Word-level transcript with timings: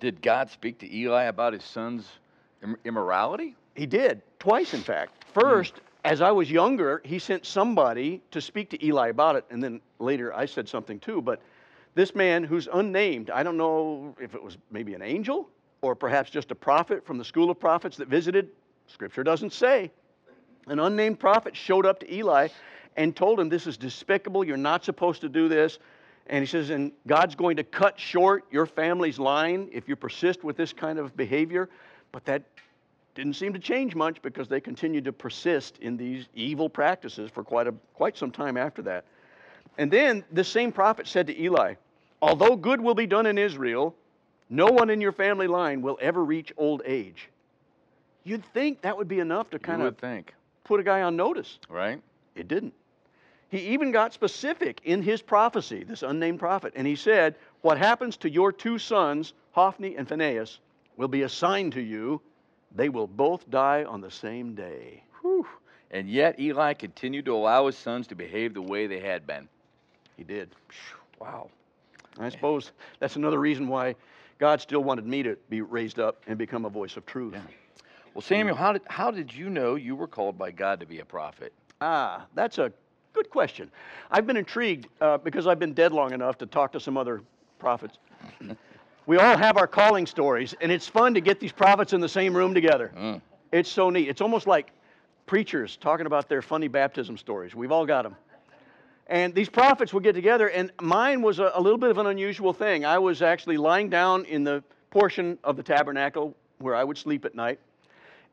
Did 0.00 0.22
God 0.22 0.50
speak 0.50 0.78
to 0.78 0.92
Eli 0.92 1.24
about 1.24 1.52
his 1.52 1.62
son's 1.62 2.08
immorality? 2.84 3.54
He 3.74 3.86
did, 3.86 4.22
twice 4.38 4.74
in 4.74 4.80
fact. 4.80 5.24
Hmm. 5.24 5.40
First, 5.40 5.74
as 6.04 6.22
I 6.22 6.30
was 6.30 6.50
younger, 6.50 7.02
he 7.04 7.18
sent 7.18 7.44
somebody 7.44 8.22
to 8.30 8.40
speak 8.40 8.70
to 8.70 8.84
Eli 8.84 9.08
about 9.08 9.36
it, 9.36 9.44
and 9.50 9.62
then 9.62 9.80
later 9.98 10.34
I 10.34 10.46
said 10.46 10.68
something 10.68 10.98
too. 10.98 11.20
But 11.20 11.42
this 11.94 12.14
man 12.14 12.42
who's 12.42 12.68
unnamed, 12.72 13.30
I 13.30 13.42
don't 13.42 13.58
know 13.58 14.16
if 14.20 14.34
it 14.34 14.42
was 14.42 14.56
maybe 14.70 14.94
an 14.94 15.02
angel 15.02 15.48
or 15.82 15.94
perhaps 15.94 16.30
just 16.30 16.50
a 16.50 16.54
prophet 16.54 17.04
from 17.04 17.18
the 17.18 17.24
school 17.24 17.50
of 17.50 17.60
prophets 17.60 17.96
that 17.98 18.08
visited, 18.08 18.48
scripture 18.86 19.22
doesn't 19.22 19.52
say. 19.52 19.90
An 20.66 20.78
unnamed 20.78 21.18
prophet 21.18 21.56
showed 21.56 21.84
up 21.86 22.00
to 22.00 22.14
Eli 22.14 22.48
and 22.96 23.14
told 23.14 23.40
him, 23.40 23.48
This 23.48 23.66
is 23.66 23.76
despicable, 23.76 24.44
you're 24.44 24.56
not 24.56 24.84
supposed 24.84 25.20
to 25.22 25.28
do 25.28 25.48
this. 25.48 25.78
And 26.30 26.38
he 26.38 26.46
says, 26.46 26.70
And 26.70 26.92
God's 27.06 27.34
going 27.34 27.56
to 27.56 27.64
cut 27.64 27.98
short 27.98 28.44
your 28.50 28.64
family's 28.64 29.18
line 29.18 29.68
if 29.72 29.88
you 29.88 29.96
persist 29.96 30.42
with 30.42 30.56
this 30.56 30.72
kind 30.72 30.98
of 30.98 31.14
behavior. 31.16 31.68
But 32.12 32.24
that 32.24 32.44
didn't 33.14 33.34
seem 33.34 33.52
to 33.52 33.58
change 33.58 33.94
much 33.94 34.22
because 34.22 34.48
they 34.48 34.60
continued 34.60 35.04
to 35.04 35.12
persist 35.12 35.78
in 35.78 35.96
these 35.96 36.26
evil 36.34 36.70
practices 36.70 37.30
for 37.30 37.42
quite, 37.42 37.66
a, 37.66 37.74
quite 37.94 38.16
some 38.16 38.30
time 38.30 38.56
after 38.56 38.80
that. 38.82 39.04
And 39.76 39.90
then 39.90 40.24
the 40.32 40.44
same 40.44 40.72
prophet 40.72 41.06
said 41.06 41.26
to 41.26 41.38
Eli, 41.38 41.74
Although 42.22 42.56
good 42.56 42.80
will 42.80 42.94
be 42.94 43.06
done 43.06 43.26
in 43.26 43.36
Israel, 43.36 43.94
no 44.48 44.66
one 44.66 44.88
in 44.88 45.00
your 45.00 45.12
family 45.12 45.48
line 45.48 45.82
will 45.82 45.98
ever 46.00 46.24
reach 46.24 46.52
old 46.56 46.82
age. 46.84 47.28
You'd 48.22 48.44
think 48.52 48.82
that 48.82 48.96
would 48.96 49.08
be 49.08 49.18
enough 49.18 49.50
to 49.50 49.58
kind 49.58 49.82
of 49.82 49.96
think, 49.98 50.34
put 50.62 50.78
a 50.78 50.82
guy 50.84 51.02
on 51.02 51.16
notice. 51.16 51.58
right? 51.68 52.00
It 52.36 52.46
didn't. 52.46 52.74
He 53.50 53.58
even 53.58 53.90
got 53.90 54.12
specific 54.12 54.80
in 54.84 55.02
his 55.02 55.20
prophecy, 55.20 55.82
this 55.82 56.02
unnamed 56.02 56.38
prophet, 56.38 56.72
and 56.76 56.86
he 56.86 56.94
said, 56.94 57.34
What 57.62 57.78
happens 57.78 58.16
to 58.18 58.30
your 58.30 58.52
two 58.52 58.78
sons, 58.78 59.32
Hophni 59.52 59.96
and 59.96 60.08
Phinehas, 60.08 60.60
will 60.96 61.08
be 61.08 61.22
a 61.22 61.28
sign 61.28 61.72
to 61.72 61.80
you. 61.80 62.20
They 62.74 62.88
will 62.88 63.08
both 63.08 63.50
die 63.50 63.84
on 63.84 64.00
the 64.00 64.10
same 64.10 64.54
day. 64.54 65.02
Whew. 65.20 65.46
And 65.90 66.08
yet 66.08 66.38
Eli 66.38 66.74
continued 66.74 67.24
to 67.24 67.34
allow 67.34 67.66
his 67.66 67.76
sons 67.76 68.06
to 68.08 68.14
behave 68.14 68.54
the 68.54 68.62
way 68.62 68.86
they 68.86 69.00
had 69.00 69.26
been. 69.26 69.48
He 70.16 70.22
did. 70.22 70.50
Wow. 71.18 71.50
I 72.18 72.28
suppose 72.28 72.70
that's 73.00 73.16
another 73.16 73.40
reason 73.40 73.66
why 73.66 73.96
God 74.38 74.60
still 74.60 74.84
wanted 74.84 75.06
me 75.06 75.24
to 75.24 75.36
be 75.48 75.60
raised 75.60 75.98
up 75.98 76.22
and 76.28 76.38
become 76.38 76.64
a 76.64 76.68
voice 76.70 76.96
of 76.96 77.04
truth. 77.04 77.34
Yeah. 77.34 77.42
Well, 78.14 78.22
Samuel, 78.22 78.56
how 78.56 78.72
did, 78.74 78.82
how 78.86 79.10
did 79.10 79.34
you 79.34 79.50
know 79.50 79.74
you 79.74 79.96
were 79.96 80.06
called 80.06 80.38
by 80.38 80.52
God 80.52 80.80
to 80.80 80.86
be 80.86 81.00
a 81.00 81.04
prophet? 81.04 81.52
Ah, 81.80 82.26
that's 82.34 82.58
a 82.58 82.72
good 83.12 83.30
question. 83.30 83.70
I've 84.10 84.26
been 84.26 84.36
intrigued 84.36 84.88
uh, 85.00 85.18
because 85.18 85.46
I've 85.46 85.58
been 85.58 85.74
dead 85.74 85.92
long 85.92 86.12
enough 86.12 86.38
to 86.38 86.46
talk 86.46 86.72
to 86.72 86.80
some 86.80 86.96
other 86.96 87.22
prophets. 87.58 87.98
we 89.06 89.16
all 89.16 89.36
have 89.36 89.56
our 89.56 89.66
calling 89.66 90.06
stories, 90.06 90.54
and 90.60 90.70
it's 90.70 90.86
fun 90.86 91.14
to 91.14 91.20
get 91.20 91.40
these 91.40 91.52
prophets 91.52 91.92
in 91.92 92.00
the 92.00 92.08
same 92.08 92.36
room 92.36 92.54
together. 92.54 92.92
Mm. 92.96 93.20
It's 93.52 93.70
so 93.70 93.90
neat. 93.90 94.08
It's 94.08 94.20
almost 94.20 94.46
like 94.46 94.72
preachers 95.26 95.76
talking 95.76 96.06
about 96.06 96.28
their 96.28 96.42
funny 96.42 96.68
baptism 96.68 97.16
stories. 97.16 97.54
We've 97.54 97.72
all 97.72 97.86
got 97.86 98.02
them. 98.02 98.16
And 99.06 99.34
these 99.34 99.48
prophets 99.48 99.92
would 99.92 100.04
get 100.04 100.14
together, 100.14 100.48
and 100.48 100.70
mine 100.80 101.20
was 101.20 101.40
a, 101.40 101.50
a 101.54 101.60
little 101.60 101.78
bit 101.78 101.90
of 101.90 101.98
an 101.98 102.06
unusual 102.06 102.52
thing. 102.52 102.84
I 102.84 102.98
was 102.98 103.22
actually 103.22 103.56
lying 103.56 103.90
down 103.90 104.24
in 104.26 104.44
the 104.44 104.62
portion 104.90 105.38
of 105.42 105.56
the 105.56 105.62
tabernacle 105.62 106.36
where 106.58 106.76
I 106.76 106.84
would 106.84 106.96
sleep 106.96 107.24
at 107.24 107.34
night, 107.34 107.58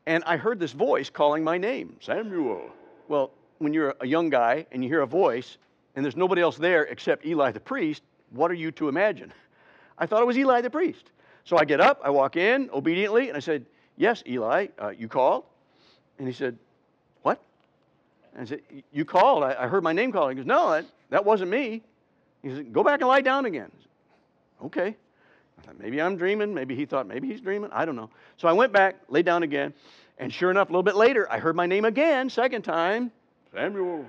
and 0.05 0.23
I 0.25 0.38
heard 0.38 0.59
this 0.59 0.73
voice 0.73 1.09
calling 1.09 1.44
my 1.44 1.58
name, 1.58 1.98
Samuel. 2.00 2.70
Well, 3.08 3.31
when 3.59 3.73
you're 3.73 3.95
a 4.00 4.08
young 4.08 4.30
guy 4.30 4.66
and 4.72 4.83
you 4.83 4.89
hear 4.89 5.02
a 5.02 5.08
voice, 5.08 5.58
and 5.95 6.05
there's 6.05 6.16
nobody 6.16 6.41
else 6.41 6.58
there 6.58 6.83
except 6.83 7.25
Eli 7.25 7.52
the 7.52 7.59
priest, 7.59 8.03
what 8.31 8.52
are 8.52 8.55
you 8.55 8.72
to 8.73 8.89
imagine? 8.89 9.33
I 9.97 10.05
thought 10.05 10.22
it 10.22 10.27
was 10.27 10.38
Eli 10.38 10.61
the 10.61 10.69
priest. 10.69 11.11
So 11.44 11.58
I 11.58 11.66
get 11.66 11.81
up, 11.81 12.02
I 12.03 12.09
walk 12.09 12.36
in 12.36 12.69
obediently, 12.72 13.30
and 13.30 13.38
I 13.38 13.39
said, 13.39 13.66
Yes, 13.95 14.22
Eli, 14.27 14.67
uh, 14.77 14.89
you 14.89 15.08
called? 15.08 15.43
And 16.20 16.27
he 16.27 16.33
said, 16.33 16.58
What? 17.23 17.42
And 18.33 18.43
I 18.43 18.45
said, 18.45 18.61
You 18.92 19.05
called. 19.05 19.43
I, 19.43 19.55
I 19.58 19.67
heard 19.67 19.83
my 19.83 19.93
name 19.93 20.11
called. 20.11 20.30
He 20.30 20.36
goes, 20.36 20.45
No, 20.45 20.71
that, 20.71 20.86
that 21.09 21.26
wasn't 21.26 21.49
me. 21.49 21.82
He 22.43 22.49
said, 22.49 22.71
Go 22.71 22.83
back 22.83 22.99
and 22.99 23.08
lie 23.08 23.21
down 23.21 23.45
again. 23.45 23.71
Said, 23.80 24.65
okay. 24.65 24.95
I 25.58 25.61
thought, 25.64 25.80
maybe 25.80 25.99
I'm 25.99 26.17
dreaming. 26.17 26.53
Maybe 26.53 26.76
he 26.76 26.86
thought, 26.86 27.08
maybe 27.08 27.27
he's 27.27 27.42
dreaming. 27.42 27.71
I 27.73 27.86
don't 27.86 27.95
know. 27.95 28.11
So 28.36 28.48
I 28.48 28.53
went 28.53 28.71
back, 28.71 28.98
laid 29.09 29.26
down 29.26 29.42
again, 29.42 29.73
and 30.20 30.32
sure 30.32 30.52
enough, 30.52 30.70
a 30.70 30.71
little 30.71 30.83
bit 30.83 30.95
later, 30.95 31.32
I 31.32 31.39
heard 31.39 31.55
my 31.55 31.65
name 31.65 31.86
again, 31.86 32.30
second 32.30 32.61
time 32.61 33.11
Samuel. 33.58 34.06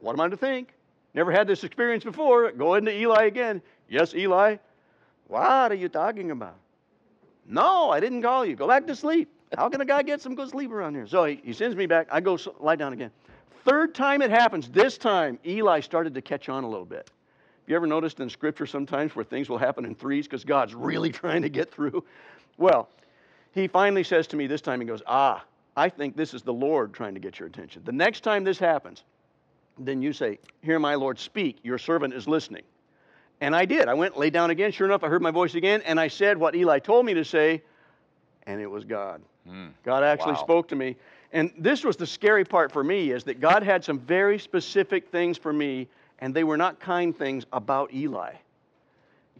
What 0.00 0.12
am 0.12 0.20
I 0.20 0.28
to 0.28 0.36
think? 0.36 0.74
Never 1.14 1.32
had 1.32 1.46
this 1.46 1.64
experience 1.64 2.04
before. 2.04 2.52
Go 2.52 2.74
into 2.74 2.94
Eli 2.94 3.24
again. 3.24 3.62
Yes, 3.88 4.14
Eli. 4.14 4.56
What 5.28 5.72
are 5.72 5.74
you 5.74 5.88
talking 5.88 6.32
about? 6.32 6.56
No, 7.46 7.90
I 7.90 7.98
didn't 7.98 8.20
call 8.20 8.44
you. 8.44 8.54
Go 8.54 8.68
back 8.68 8.86
to 8.88 8.94
sleep. 8.94 9.30
How 9.56 9.70
can 9.70 9.80
a 9.80 9.86
guy 9.86 10.02
get 10.02 10.20
some 10.20 10.34
good 10.34 10.50
sleep 10.50 10.70
around 10.70 10.94
here? 10.94 11.06
So 11.06 11.24
he, 11.24 11.40
he 11.42 11.54
sends 11.54 11.74
me 11.76 11.86
back. 11.86 12.08
I 12.10 12.20
go 12.20 12.38
lie 12.60 12.76
down 12.76 12.92
again. 12.92 13.10
Third 13.64 13.94
time 13.94 14.20
it 14.20 14.30
happens. 14.30 14.68
This 14.68 14.98
time, 14.98 15.38
Eli 15.46 15.80
started 15.80 16.12
to 16.12 16.20
catch 16.20 16.50
on 16.50 16.62
a 16.62 16.68
little 16.68 16.84
bit. 16.84 17.08
Have 17.08 17.68
you 17.68 17.76
ever 17.76 17.86
noticed 17.86 18.20
in 18.20 18.28
Scripture 18.28 18.66
sometimes 18.66 19.16
where 19.16 19.24
things 19.24 19.48
will 19.48 19.56
happen 19.56 19.86
in 19.86 19.94
threes 19.94 20.26
because 20.26 20.44
God's 20.44 20.74
really 20.74 21.10
trying 21.22 21.40
to 21.40 21.48
get 21.48 21.72
through? 21.72 22.04
Well, 22.58 22.90
he 23.52 23.66
finally 23.66 24.04
says 24.04 24.26
to 24.26 24.36
me 24.36 24.46
this 24.46 24.60
time, 24.60 24.78
he 24.78 24.86
goes, 24.86 25.00
Ah, 25.06 25.42
I 25.76 25.88
think 25.88 26.16
this 26.16 26.34
is 26.34 26.42
the 26.42 26.52
Lord 26.52 26.92
trying 26.92 27.14
to 27.14 27.20
get 27.20 27.38
your 27.38 27.48
attention. 27.48 27.82
The 27.84 27.92
next 27.92 28.20
time 28.20 28.44
this 28.44 28.58
happens, 28.58 29.04
then 29.78 30.02
you 30.02 30.12
say, 30.12 30.38
Hear 30.62 30.78
my 30.78 30.94
Lord 30.94 31.18
speak, 31.18 31.58
your 31.62 31.78
servant 31.78 32.12
is 32.14 32.28
listening. 32.28 32.62
And 33.40 33.56
I 33.56 33.64
did. 33.64 33.88
I 33.88 33.94
went, 33.94 34.16
lay 34.16 34.30
down 34.30 34.50
again. 34.50 34.70
Sure 34.70 34.86
enough, 34.86 35.02
I 35.02 35.08
heard 35.08 35.22
my 35.22 35.30
voice 35.30 35.54
again, 35.54 35.82
and 35.84 35.98
I 35.98 36.08
said 36.08 36.38
what 36.38 36.54
Eli 36.54 36.78
told 36.78 37.06
me 37.06 37.14
to 37.14 37.24
say, 37.24 37.62
and 38.46 38.60
it 38.60 38.70
was 38.70 38.84
God. 38.84 39.22
Hmm. 39.46 39.68
God 39.82 40.04
actually 40.04 40.34
Wow. 40.34 40.42
spoke 40.42 40.68
to 40.68 40.76
me. 40.76 40.96
And 41.32 41.50
this 41.58 41.82
was 41.82 41.96
the 41.96 42.06
scary 42.06 42.44
part 42.44 42.70
for 42.70 42.84
me 42.84 43.10
is 43.10 43.24
that 43.24 43.40
God 43.40 43.62
had 43.62 43.82
some 43.82 43.98
very 43.98 44.38
specific 44.38 45.08
things 45.08 45.38
for 45.38 45.52
me, 45.52 45.88
and 46.20 46.34
they 46.34 46.44
were 46.44 46.58
not 46.58 46.78
kind 46.78 47.16
things 47.16 47.46
about 47.52 47.92
Eli. 47.92 48.34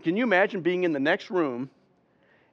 Can 0.03 0.17
you 0.17 0.25
imagine 0.25 0.63
being 0.63 0.85
in 0.85 0.93
the 0.93 0.99
next 1.01 1.31
room 1.31 1.71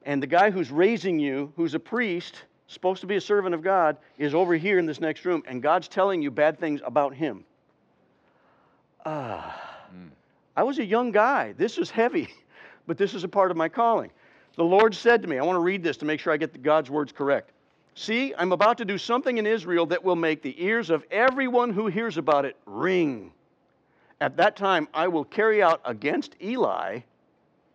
and 0.04 0.22
the 0.22 0.28
guy 0.28 0.52
who's 0.52 0.70
raising 0.70 1.20
you, 1.20 1.52
who's 1.56 1.74
a 1.74 1.80
priest, 1.80 2.44
supposed 2.70 3.02
to 3.02 3.08
be 3.08 3.18
a 3.18 3.22
servant 3.22 3.54
of 3.54 3.62
God, 3.62 3.98
is 4.18 4.34
over 4.34 4.56
here 4.56 4.80
in 4.80 4.86
this 4.86 5.02
next 5.02 5.26
room, 5.26 5.44
and 5.48 5.62
God's 5.62 5.88
telling 5.88 6.22
you 6.22 6.32
bad 6.32 6.58
things 6.60 6.82
about 6.86 7.14
him? 7.14 7.44
Ah. 9.06 9.66
I 10.56 10.64
was 10.64 10.80
a 10.80 10.86
young 10.86 11.12
guy. 11.12 11.54
This 11.54 11.78
was 11.78 11.90
heavy, 11.90 12.28
but 12.88 12.98
this 12.98 13.14
is 13.14 13.24
a 13.24 13.30
part 13.30 13.50
of 13.50 13.56
my 13.56 13.70
calling. 13.70 14.12
The 14.56 14.64
Lord 14.64 14.94
said 14.94 15.22
to 15.22 15.28
me, 15.28 15.38
I 15.38 15.44
want 15.44 15.56
to 15.56 15.62
read 15.62 15.84
this 15.84 15.96
to 15.98 16.06
make 16.06 16.20
sure 16.20 16.34
I 16.34 16.38
get 16.38 16.62
God's 16.62 16.90
words 16.90 17.14
correct. 17.14 17.52
See, 17.96 18.34
I'm 18.38 18.52
about 18.52 18.78
to 18.80 18.86
do 18.86 18.98
something 18.98 19.38
in 19.38 19.48
Israel 19.48 19.86
that 19.86 20.04
will 20.04 20.18
make 20.18 20.42
the 20.42 20.62
ears 20.62 20.90
of 20.90 21.06
everyone 21.12 21.72
who 21.72 21.88
hears 21.88 22.18
about 22.18 22.44
it 22.44 22.58
ring. 22.66 23.32
At 24.20 24.36
that 24.36 24.58
time, 24.58 24.88
I 24.94 25.08
will 25.08 25.24
carry 25.24 25.64
out 25.64 25.80
against 25.86 26.36
Eli 26.42 27.00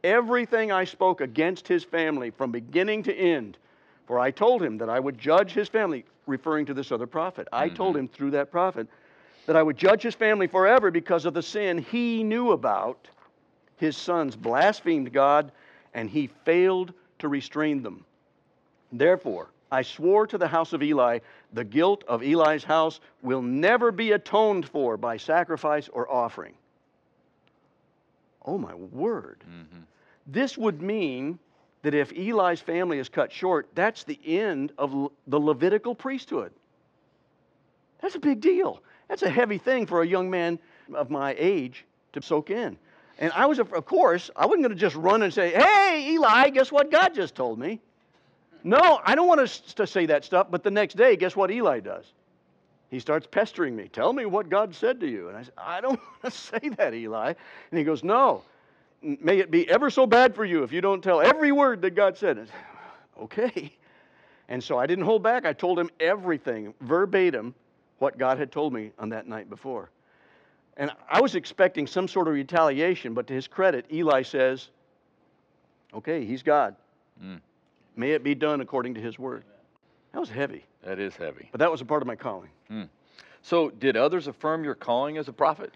everything 0.02 0.70
I 0.70 0.84
spoke 0.84 1.22
against 1.22 1.66
his 1.66 1.82
family 1.82 2.30
from 2.30 2.52
beginning 2.52 3.02
to 3.04 3.14
end. 3.14 3.56
For 4.06 4.18
I 4.18 4.30
told 4.30 4.62
him 4.62 4.78
that 4.78 4.88
I 4.88 5.00
would 5.00 5.18
judge 5.18 5.52
his 5.52 5.68
family, 5.68 6.04
referring 6.26 6.66
to 6.66 6.74
this 6.74 6.92
other 6.92 7.06
prophet. 7.06 7.48
I 7.52 7.66
mm-hmm. 7.66 7.76
told 7.76 7.96
him 7.96 8.08
through 8.08 8.32
that 8.32 8.50
prophet 8.50 8.86
that 9.46 9.56
I 9.56 9.62
would 9.62 9.76
judge 9.76 10.02
his 10.02 10.14
family 10.14 10.46
forever 10.46 10.90
because 10.90 11.26
of 11.26 11.34
the 11.34 11.42
sin 11.42 11.78
he 11.78 12.22
knew 12.22 12.52
about. 12.52 13.08
His 13.76 13.96
sons 13.96 14.36
blasphemed 14.36 15.12
God, 15.12 15.52
and 15.94 16.08
he 16.08 16.28
failed 16.44 16.92
to 17.18 17.28
restrain 17.28 17.82
them. 17.82 18.04
Therefore, 18.92 19.48
I 19.72 19.82
swore 19.82 20.26
to 20.28 20.38
the 20.38 20.46
house 20.46 20.72
of 20.72 20.82
Eli, 20.82 21.18
the 21.52 21.64
guilt 21.64 22.04
of 22.06 22.22
Eli's 22.22 22.64
house 22.64 23.00
will 23.22 23.42
never 23.42 23.90
be 23.90 24.12
atoned 24.12 24.68
for 24.68 24.96
by 24.96 25.16
sacrifice 25.16 25.88
or 25.88 26.10
offering. 26.10 26.54
Oh, 28.46 28.58
my 28.58 28.74
word. 28.74 29.42
Mm-hmm. 29.48 29.80
This 30.26 30.56
would 30.56 30.80
mean 30.80 31.38
that 31.84 31.94
if 31.94 32.12
Eli's 32.12 32.60
family 32.60 32.98
is 32.98 33.10
cut 33.10 33.30
short, 33.30 33.68
that's 33.74 34.04
the 34.04 34.18
end 34.24 34.72
of 34.78 35.10
the 35.26 35.38
Levitical 35.38 35.94
priesthood. 35.94 36.50
That's 38.00 38.14
a 38.14 38.18
big 38.18 38.40
deal. 38.40 38.80
That's 39.08 39.22
a 39.22 39.28
heavy 39.28 39.58
thing 39.58 39.86
for 39.86 40.00
a 40.00 40.06
young 40.06 40.30
man 40.30 40.58
of 40.94 41.10
my 41.10 41.36
age 41.38 41.84
to 42.14 42.22
soak 42.22 42.48
in. 42.48 42.78
And 43.18 43.30
I 43.32 43.44
was, 43.44 43.58
of 43.58 43.70
course, 43.84 44.30
I 44.34 44.46
wasn't 44.46 44.62
going 44.62 44.74
to 44.74 44.80
just 44.80 44.96
run 44.96 45.22
and 45.22 45.32
say, 45.32 45.52
Hey, 45.52 46.08
Eli, 46.12 46.48
guess 46.48 46.72
what 46.72 46.90
God 46.90 47.14
just 47.14 47.34
told 47.34 47.58
me? 47.58 47.80
No, 48.64 49.00
I 49.04 49.14
don't 49.14 49.28
want 49.28 49.46
to 49.76 49.86
say 49.86 50.06
that 50.06 50.24
stuff, 50.24 50.46
but 50.50 50.62
the 50.62 50.70
next 50.70 50.96
day, 50.96 51.16
guess 51.16 51.36
what 51.36 51.50
Eli 51.50 51.80
does? 51.80 52.06
He 52.90 52.98
starts 52.98 53.26
pestering 53.30 53.76
me. 53.76 53.88
Tell 53.88 54.14
me 54.14 54.24
what 54.24 54.48
God 54.48 54.74
said 54.74 55.00
to 55.00 55.06
you. 55.06 55.28
And 55.28 55.36
I 55.36 55.42
said, 55.42 55.52
I 55.58 55.80
don't 55.82 56.00
want 56.22 56.24
to 56.24 56.30
say 56.30 56.70
that, 56.78 56.94
Eli. 56.94 57.34
And 57.70 57.78
he 57.78 57.84
goes, 57.84 58.02
No, 58.02 58.42
may 59.20 59.38
it 59.38 59.50
be 59.50 59.68
ever 59.68 59.90
so 59.90 60.06
bad 60.06 60.34
for 60.34 60.44
you 60.44 60.62
if 60.62 60.72
you 60.72 60.80
don't 60.80 61.02
tell 61.02 61.20
every 61.20 61.52
word 61.52 61.82
that 61.82 61.94
God 61.94 62.16
said. 62.16 62.48
Okay. 63.20 63.72
And 64.48 64.62
so 64.62 64.78
I 64.78 64.86
didn't 64.86 65.04
hold 65.04 65.22
back. 65.22 65.46
I 65.46 65.52
told 65.52 65.78
him 65.78 65.88
everything, 66.00 66.74
verbatim, 66.80 67.54
what 67.98 68.18
God 68.18 68.38
had 68.38 68.50
told 68.52 68.72
me 68.72 68.90
on 68.98 69.08
that 69.10 69.26
night 69.26 69.48
before. 69.48 69.90
And 70.76 70.90
I 71.08 71.20
was 71.20 71.34
expecting 71.34 71.86
some 71.86 72.08
sort 72.08 72.26
of 72.28 72.34
retaliation, 72.34 73.14
but 73.14 73.26
to 73.28 73.32
his 73.34 73.46
credit, 73.46 73.86
Eli 73.92 74.22
says, 74.22 74.68
Okay, 75.94 76.24
he's 76.24 76.42
God. 76.42 76.74
Mm. 77.22 77.40
May 77.96 78.10
it 78.10 78.24
be 78.24 78.34
done 78.34 78.60
according 78.60 78.94
to 78.94 79.00
his 79.00 79.18
word. 79.18 79.44
That 80.12 80.18
was 80.20 80.28
heavy, 80.28 80.64
That 80.84 80.98
is 80.98 81.14
heavy. 81.16 81.48
but 81.52 81.58
that 81.60 81.70
was 81.70 81.80
a 81.80 81.84
part 81.84 82.02
of 82.02 82.06
my 82.08 82.16
calling. 82.16 82.50
So, 83.42 83.70
did 83.70 83.96
others 83.96 84.26
affirm 84.26 84.64
your 84.64 84.74
calling 84.74 85.18
as 85.18 85.28
a 85.28 85.32
prophet? 85.32 85.72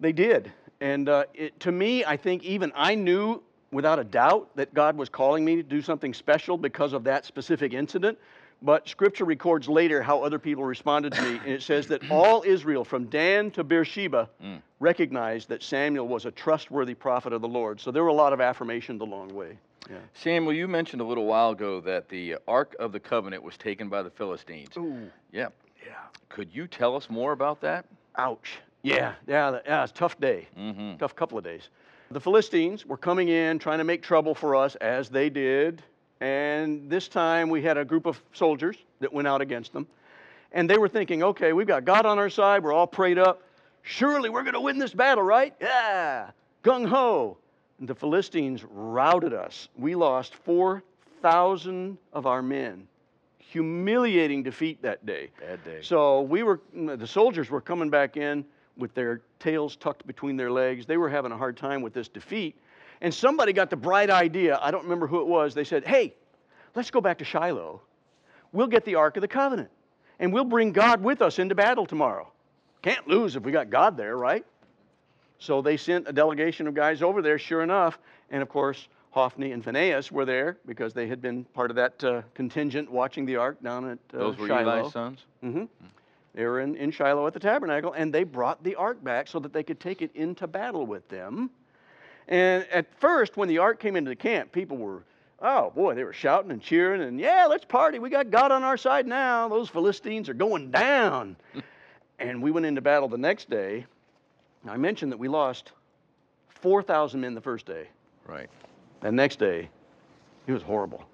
They 0.00 0.12
did. 0.12 0.50
And 0.84 1.08
uh, 1.08 1.24
it, 1.32 1.58
to 1.60 1.72
me, 1.72 2.04
I 2.04 2.18
think 2.18 2.44
even 2.44 2.70
I 2.74 2.94
knew 2.94 3.42
without 3.72 3.98
a 3.98 4.04
doubt 4.04 4.54
that 4.56 4.74
God 4.74 4.98
was 4.98 5.08
calling 5.08 5.42
me 5.42 5.56
to 5.56 5.62
do 5.62 5.80
something 5.80 6.12
special 6.12 6.58
because 6.58 6.92
of 6.92 7.04
that 7.04 7.24
specific 7.24 7.72
incident. 7.72 8.18
But 8.60 8.86
scripture 8.86 9.24
records 9.24 9.66
later 9.66 10.02
how 10.02 10.22
other 10.22 10.38
people 10.38 10.62
responded 10.62 11.14
to 11.14 11.22
me. 11.22 11.40
And 11.42 11.54
it 11.54 11.62
says 11.62 11.86
that 11.88 12.02
all 12.10 12.42
Israel, 12.46 12.84
from 12.84 13.06
Dan 13.06 13.50
to 13.52 13.64
Beersheba, 13.64 14.28
Mm. 14.42 14.60
recognized 14.78 15.48
that 15.48 15.62
Samuel 15.62 16.06
was 16.06 16.26
a 16.26 16.30
trustworthy 16.30 16.94
prophet 16.94 17.32
of 17.32 17.40
the 17.40 17.48
Lord. 17.48 17.80
So 17.80 17.90
there 17.90 18.02
were 18.02 18.10
a 18.10 18.20
lot 18.24 18.34
of 18.34 18.42
affirmations 18.42 19.00
along 19.00 19.28
the 19.28 19.34
way. 19.34 19.58
Yeah. 19.88 19.96
Samuel, 20.12 20.52
you 20.52 20.68
mentioned 20.68 21.00
a 21.00 21.04
little 21.06 21.24
while 21.24 21.50
ago 21.52 21.80
that 21.80 22.10
the 22.10 22.36
Ark 22.46 22.76
of 22.78 22.92
the 22.92 23.00
Covenant 23.00 23.42
was 23.42 23.56
taken 23.56 23.88
by 23.88 24.02
the 24.02 24.10
Philistines. 24.10 24.76
Ooh. 24.76 25.10
Yeah. 25.32 25.48
Yeah. 25.84 25.92
Could 26.28 26.54
you 26.54 26.66
tell 26.66 26.94
us 26.94 27.08
more 27.08 27.32
about 27.32 27.62
that? 27.62 27.86
Ouch. 28.16 28.58
Yeah. 28.84 29.14
Yeah. 29.26 29.58
Yeah. 29.66 29.82
It's 29.82 29.92
a 29.92 29.94
tough 29.94 30.20
day. 30.20 30.46
Mm-hmm. 30.56 30.98
tough 30.98 31.16
couple 31.16 31.36
of 31.38 31.42
days. 31.42 31.70
The 32.10 32.20
Philistines 32.20 32.86
were 32.86 32.96
coming 32.96 33.28
in, 33.28 33.58
trying 33.58 33.78
to 33.78 33.84
make 33.84 34.02
trouble 34.02 34.34
for 34.34 34.54
us, 34.54 34.76
as 34.76 35.08
they 35.08 35.30
did. 35.30 35.82
And 36.20 36.88
this 36.88 37.08
time 37.08 37.48
we 37.48 37.62
had 37.62 37.76
a 37.76 37.84
group 37.84 38.06
of 38.06 38.22
soldiers 38.32 38.76
that 39.00 39.12
went 39.12 39.26
out 39.26 39.40
against 39.40 39.72
them. 39.72 39.86
And 40.52 40.70
they 40.70 40.78
were 40.78 40.88
thinking, 40.88 41.22
okay, 41.24 41.52
we've 41.52 41.66
got 41.66 41.84
God 41.84 42.06
on 42.06 42.18
our 42.18 42.30
side, 42.30 42.62
we're 42.62 42.72
all 42.72 42.86
prayed 42.86 43.18
up. 43.18 43.42
Surely 43.82 44.30
we're 44.30 44.42
going 44.42 44.54
to 44.54 44.60
win 44.60 44.78
this 44.78 44.94
battle, 44.94 45.24
right? 45.24 45.54
Yeah. 45.60 46.30
Gung 46.62 46.86
ho. 46.86 47.36
The 47.80 47.94
Philistines 47.94 48.64
routed 48.70 49.34
us. 49.34 49.68
We 49.76 49.94
lost 49.94 50.34
4,000 50.36 51.98
of 52.12 52.26
our 52.26 52.40
men. 52.40 52.86
Humiliating 53.38 54.42
defeat 54.42 54.80
that 54.82 55.04
day. 55.04 55.30
Bad 55.40 55.64
day. 55.64 55.80
So 55.82 56.22
we 56.22 56.42
were, 56.42 56.60
the 56.72 57.06
soldiers 57.06 57.50
were 57.50 57.60
coming 57.60 57.90
back 57.90 58.16
in 58.16 58.44
with 58.76 58.94
their 58.94 59.20
tails 59.38 59.76
tucked 59.76 60.06
between 60.06 60.36
their 60.36 60.50
legs. 60.50 60.86
They 60.86 60.96
were 60.96 61.08
having 61.08 61.32
a 61.32 61.36
hard 61.36 61.56
time 61.56 61.82
with 61.82 61.92
this 61.92 62.08
defeat. 62.08 62.56
And 63.00 63.12
somebody 63.12 63.52
got 63.52 63.70
the 63.70 63.76
bright 63.76 64.10
idea. 64.10 64.58
I 64.62 64.70
don't 64.70 64.84
remember 64.84 65.06
who 65.06 65.20
it 65.20 65.26
was. 65.26 65.54
They 65.54 65.64
said, 65.64 65.84
hey, 65.84 66.14
let's 66.74 66.90
go 66.90 67.00
back 67.00 67.18
to 67.18 67.24
Shiloh. 67.24 67.82
We'll 68.52 68.66
get 68.68 68.84
the 68.84 68.94
Ark 68.94 69.16
of 69.16 69.20
the 69.20 69.28
Covenant 69.28 69.70
and 70.18 70.32
we'll 70.32 70.44
bring 70.44 70.72
God 70.72 71.02
with 71.02 71.22
us 71.22 71.38
into 71.38 71.54
battle 71.54 71.86
tomorrow. 71.86 72.30
Can't 72.82 73.06
lose 73.08 73.36
if 73.36 73.42
we 73.42 73.52
got 73.52 73.70
God 73.70 73.96
there, 73.96 74.16
right? 74.16 74.44
So 75.38 75.60
they 75.60 75.76
sent 75.76 76.08
a 76.08 76.12
delegation 76.12 76.66
of 76.66 76.74
guys 76.74 77.02
over 77.02 77.20
there, 77.20 77.38
sure 77.38 77.62
enough. 77.62 77.98
And 78.30 78.42
of 78.42 78.48
course, 78.48 78.88
Hophni 79.10 79.52
and 79.52 79.64
Phinehas 79.64 80.10
were 80.10 80.24
there 80.24 80.58
because 80.66 80.92
they 80.92 81.06
had 81.06 81.20
been 81.20 81.44
part 81.44 81.70
of 81.70 81.76
that 81.76 82.02
uh, 82.04 82.22
contingent 82.34 82.90
watching 82.90 83.26
the 83.26 83.36
ark 83.36 83.62
down 83.62 83.90
at 83.90 83.98
uh, 84.14 84.18
Those 84.18 84.38
were 84.38 84.46
Shiloh. 84.46 84.80
Eli's 84.80 84.92
sons? 84.92 85.20
hmm 85.40 85.64
They 86.34 86.44
were 86.44 86.60
in, 86.60 86.74
in 86.76 86.90
Shiloh 86.90 87.26
at 87.26 87.32
the 87.32 87.40
tabernacle, 87.40 87.92
and 87.92 88.12
they 88.12 88.24
brought 88.24 88.62
the 88.64 88.74
ark 88.74 89.02
back 89.02 89.28
so 89.28 89.38
that 89.38 89.52
they 89.52 89.62
could 89.62 89.78
take 89.78 90.02
it 90.02 90.10
into 90.14 90.46
battle 90.46 90.84
with 90.84 91.08
them. 91.08 91.50
And 92.26 92.66
at 92.72 92.86
first, 93.00 93.36
when 93.36 93.48
the 93.48 93.58
ark 93.58 93.78
came 93.78 93.94
into 93.94 94.08
the 94.08 94.16
camp, 94.16 94.50
people 94.50 94.76
were, 94.76 95.04
oh 95.40 95.70
boy, 95.70 95.94
they 95.94 96.02
were 96.02 96.12
shouting 96.12 96.50
and 96.50 96.60
cheering, 96.60 97.02
and 97.02 97.20
yeah, 97.20 97.46
let's 97.46 97.64
party. 97.64 98.00
We 98.00 98.10
got 98.10 98.30
God 98.30 98.50
on 98.50 98.64
our 98.64 98.76
side 98.76 99.06
now. 99.06 99.48
Those 99.48 99.68
Philistines 99.68 100.28
are 100.28 100.34
going 100.34 100.70
down. 100.72 101.36
and 102.18 102.42
we 102.42 102.50
went 102.50 102.66
into 102.66 102.80
battle 102.80 103.08
the 103.08 103.18
next 103.18 103.48
day. 103.48 103.86
I 104.66 104.76
mentioned 104.76 105.12
that 105.12 105.18
we 105.18 105.28
lost 105.28 105.72
4,000 106.48 107.20
men 107.20 107.34
the 107.34 107.40
first 107.40 107.66
day. 107.66 107.86
Right. 108.26 108.48
The 109.02 109.12
next 109.12 109.38
day, 109.38 109.68
it 110.46 110.52
was 110.52 110.62
horrible. 110.62 111.04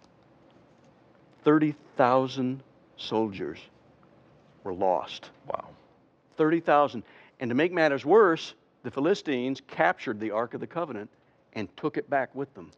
30,000 1.44 2.62
soldiers 2.96 3.58
were 4.64 4.72
lost. 4.72 5.30
Wow. 5.46 5.68
30,000. 6.36 7.02
And 7.40 7.48
to 7.50 7.54
make 7.54 7.72
matters 7.72 8.04
worse, 8.04 8.54
the 8.82 8.90
Philistines 8.90 9.60
captured 9.66 10.20
the 10.20 10.30
Ark 10.30 10.54
of 10.54 10.60
the 10.60 10.66
Covenant 10.66 11.10
and 11.54 11.74
took 11.76 11.96
it 11.96 12.08
back 12.08 12.34
with 12.34 12.52
them. 12.54 12.70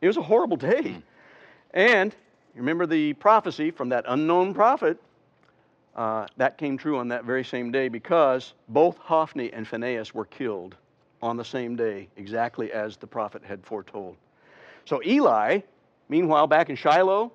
It 0.00 0.06
was 0.06 0.16
a 0.16 0.22
horrible 0.22 0.56
day. 0.56 1.02
And 1.72 2.14
you 2.54 2.60
remember 2.60 2.86
the 2.86 3.14
prophecy 3.14 3.70
from 3.70 3.88
that 3.88 4.04
unknown 4.06 4.54
prophet? 4.54 4.98
Uh, 5.96 6.26
that 6.36 6.58
came 6.58 6.76
true 6.76 6.98
on 6.98 7.08
that 7.08 7.24
very 7.24 7.44
same 7.44 7.70
day 7.70 7.88
because 7.88 8.54
both 8.68 8.98
Hophni 8.98 9.52
and 9.52 9.66
Phinehas 9.66 10.12
were 10.12 10.24
killed 10.24 10.76
on 11.22 11.36
the 11.36 11.44
same 11.44 11.74
day, 11.74 12.08
exactly 12.16 12.72
as 12.72 12.96
the 12.96 13.06
prophet 13.06 13.42
had 13.44 13.64
foretold. 13.64 14.16
So 14.84 15.00
Eli, 15.04 15.60
meanwhile, 16.08 16.46
back 16.46 16.68
in 16.68 16.76
Shiloh, 16.76 17.32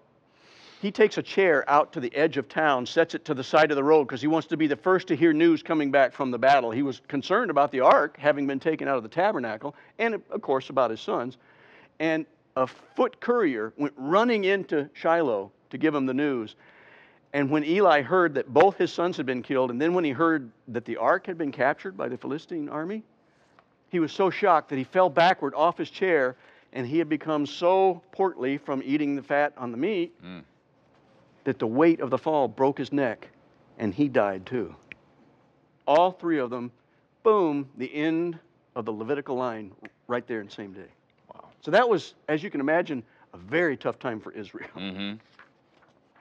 he 0.81 0.92
takes 0.92 1.18
a 1.18 1.24
chair 1.24 1.70
out 1.70 1.92
to 1.94 2.00
the 2.00 2.14
edge 2.16 2.38
of 2.38 2.48
town, 2.48 2.86
sets 2.86 3.14
it 3.14 3.26
to 3.26 3.34
the 3.34 3.44
side 3.44 3.70
of 3.70 3.76
the 3.76 3.84
road 3.84 4.06
because 4.06 4.22
he 4.22 4.28
wants 4.28 4.48
to 4.48 4.56
be 4.56 4.66
the 4.66 4.78
first 4.78 5.08
to 5.10 5.16
hear 5.16 5.34
news 5.34 5.62
coming 5.62 5.92
back 5.92 6.14
from 6.14 6.31
the 6.31 6.40
battle. 6.40 6.72
He 6.72 6.84
was 6.84 7.02
concerned 7.10 7.52
about 7.52 7.72
the 7.72 7.81
ark 7.81 8.18
having 8.18 8.48
been 8.48 8.62
taken 8.62 8.88
out 8.88 8.96
of 8.96 9.04
the 9.04 9.10
tabernacle, 9.10 9.76
and 9.98 10.16
of 10.30 10.42
course 10.42 10.70
about 10.70 10.90
his 10.90 11.02
sons. 11.02 11.38
And 12.00 12.26
a 12.56 12.66
foot 12.66 13.20
courier 13.20 13.74
went 13.78 13.94
running 13.98 14.46
into 14.46 14.90
Shiloh 14.94 15.52
to 15.70 15.78
give 15.78 15.94
him 15.94 16.06
the 16.06 16.14
news. 16.14 16.56
And 17.34 17.52
when 17.52 17.66
Eli 17.66 18.02
heard 18.02 18.34
that 18.36 18.54
both 18.54 18.78
his 18.78 18.92
sons 18.92 19.18
had 19.18 19.26
been 19.26 19.44
killed, 19.44 19.72
and 19.72 19.81
then 19.81 19.94
when 19.94 20.06
he 20.06 20.12
heard 20.12 20.50
that 20.70 20.86
the 20.86 20.96
ark 20.96 21.28
had 21.28 21.38
been 21.38 21.52
captured 21.52 21.98
by 21.98 22.08
the 22.08 22.18
Philistine 22.18 22.70
army, 22.70 23.04
he 23.90 24.00
was 24.00 24.14
so 24.14 24.30
shocked 24.30 24.70
that 24.70 24.78
he 24.78 24.86
fell 24.86 25.10
backward 25.10 25.54
off 25.56 25.78
his 25.78 25.90
chair 25.90 26.38
and 26.72 26.88
he 26.88 27.00
had 27.00 27.10
become 27.10 27.46
so 27.46 28.02
portly 28.12 28.58
from 28.58 28.81
eating 28.86 29.16
the 29.16 29.24
fat 29.24 29.52
on 29.58 29.72
the 29.72 29.78
meat 29.78 30.14
Mm. 30.24 30.44
That 31.50 31.57
the 31.57 31.66
weight 31.66 32.00
of 32.00 32.12
the 32.12 32.18
fall 32.19 32.48
broke 32.48 32.78
his 32.78 32.94
neck 32.94 33.28
and 33.80 33.92
he 33.92 34.07
died 34.07 34.46
too. 34.46 34.75
All 35.88 36.12
three 36.12 36.38
of 36.38 36.51
them, 36.51 36.72
boom, 37.24 37.68
the 37.75 37.92
end 37.92 38.38
of 38.75 38.86
the 38.86 38.92
Levitical 38.94 39.36
line 39.36 39.72
right 40.07 40.28
there 40.28 40.42
in 40.42 40.46
the 40.46 40.54
same 40.54 40.74
day. 40.74 40.86
Wow. 41.34 41.46
So 41.62 41.72
that 41.72 41.90
was, 41.90 42.13
as 42.28 42.44
you 42.44 42.51
can 42.51 42.62
imagine, 42.62 43.01
a 43.34 43.38
very 43.38 43.75
tough 43.75 43.98
time 43.98 44.19
for 44.19 44.31
Israel. 44.31 44.69
Mm-hmm. 44.75 45.16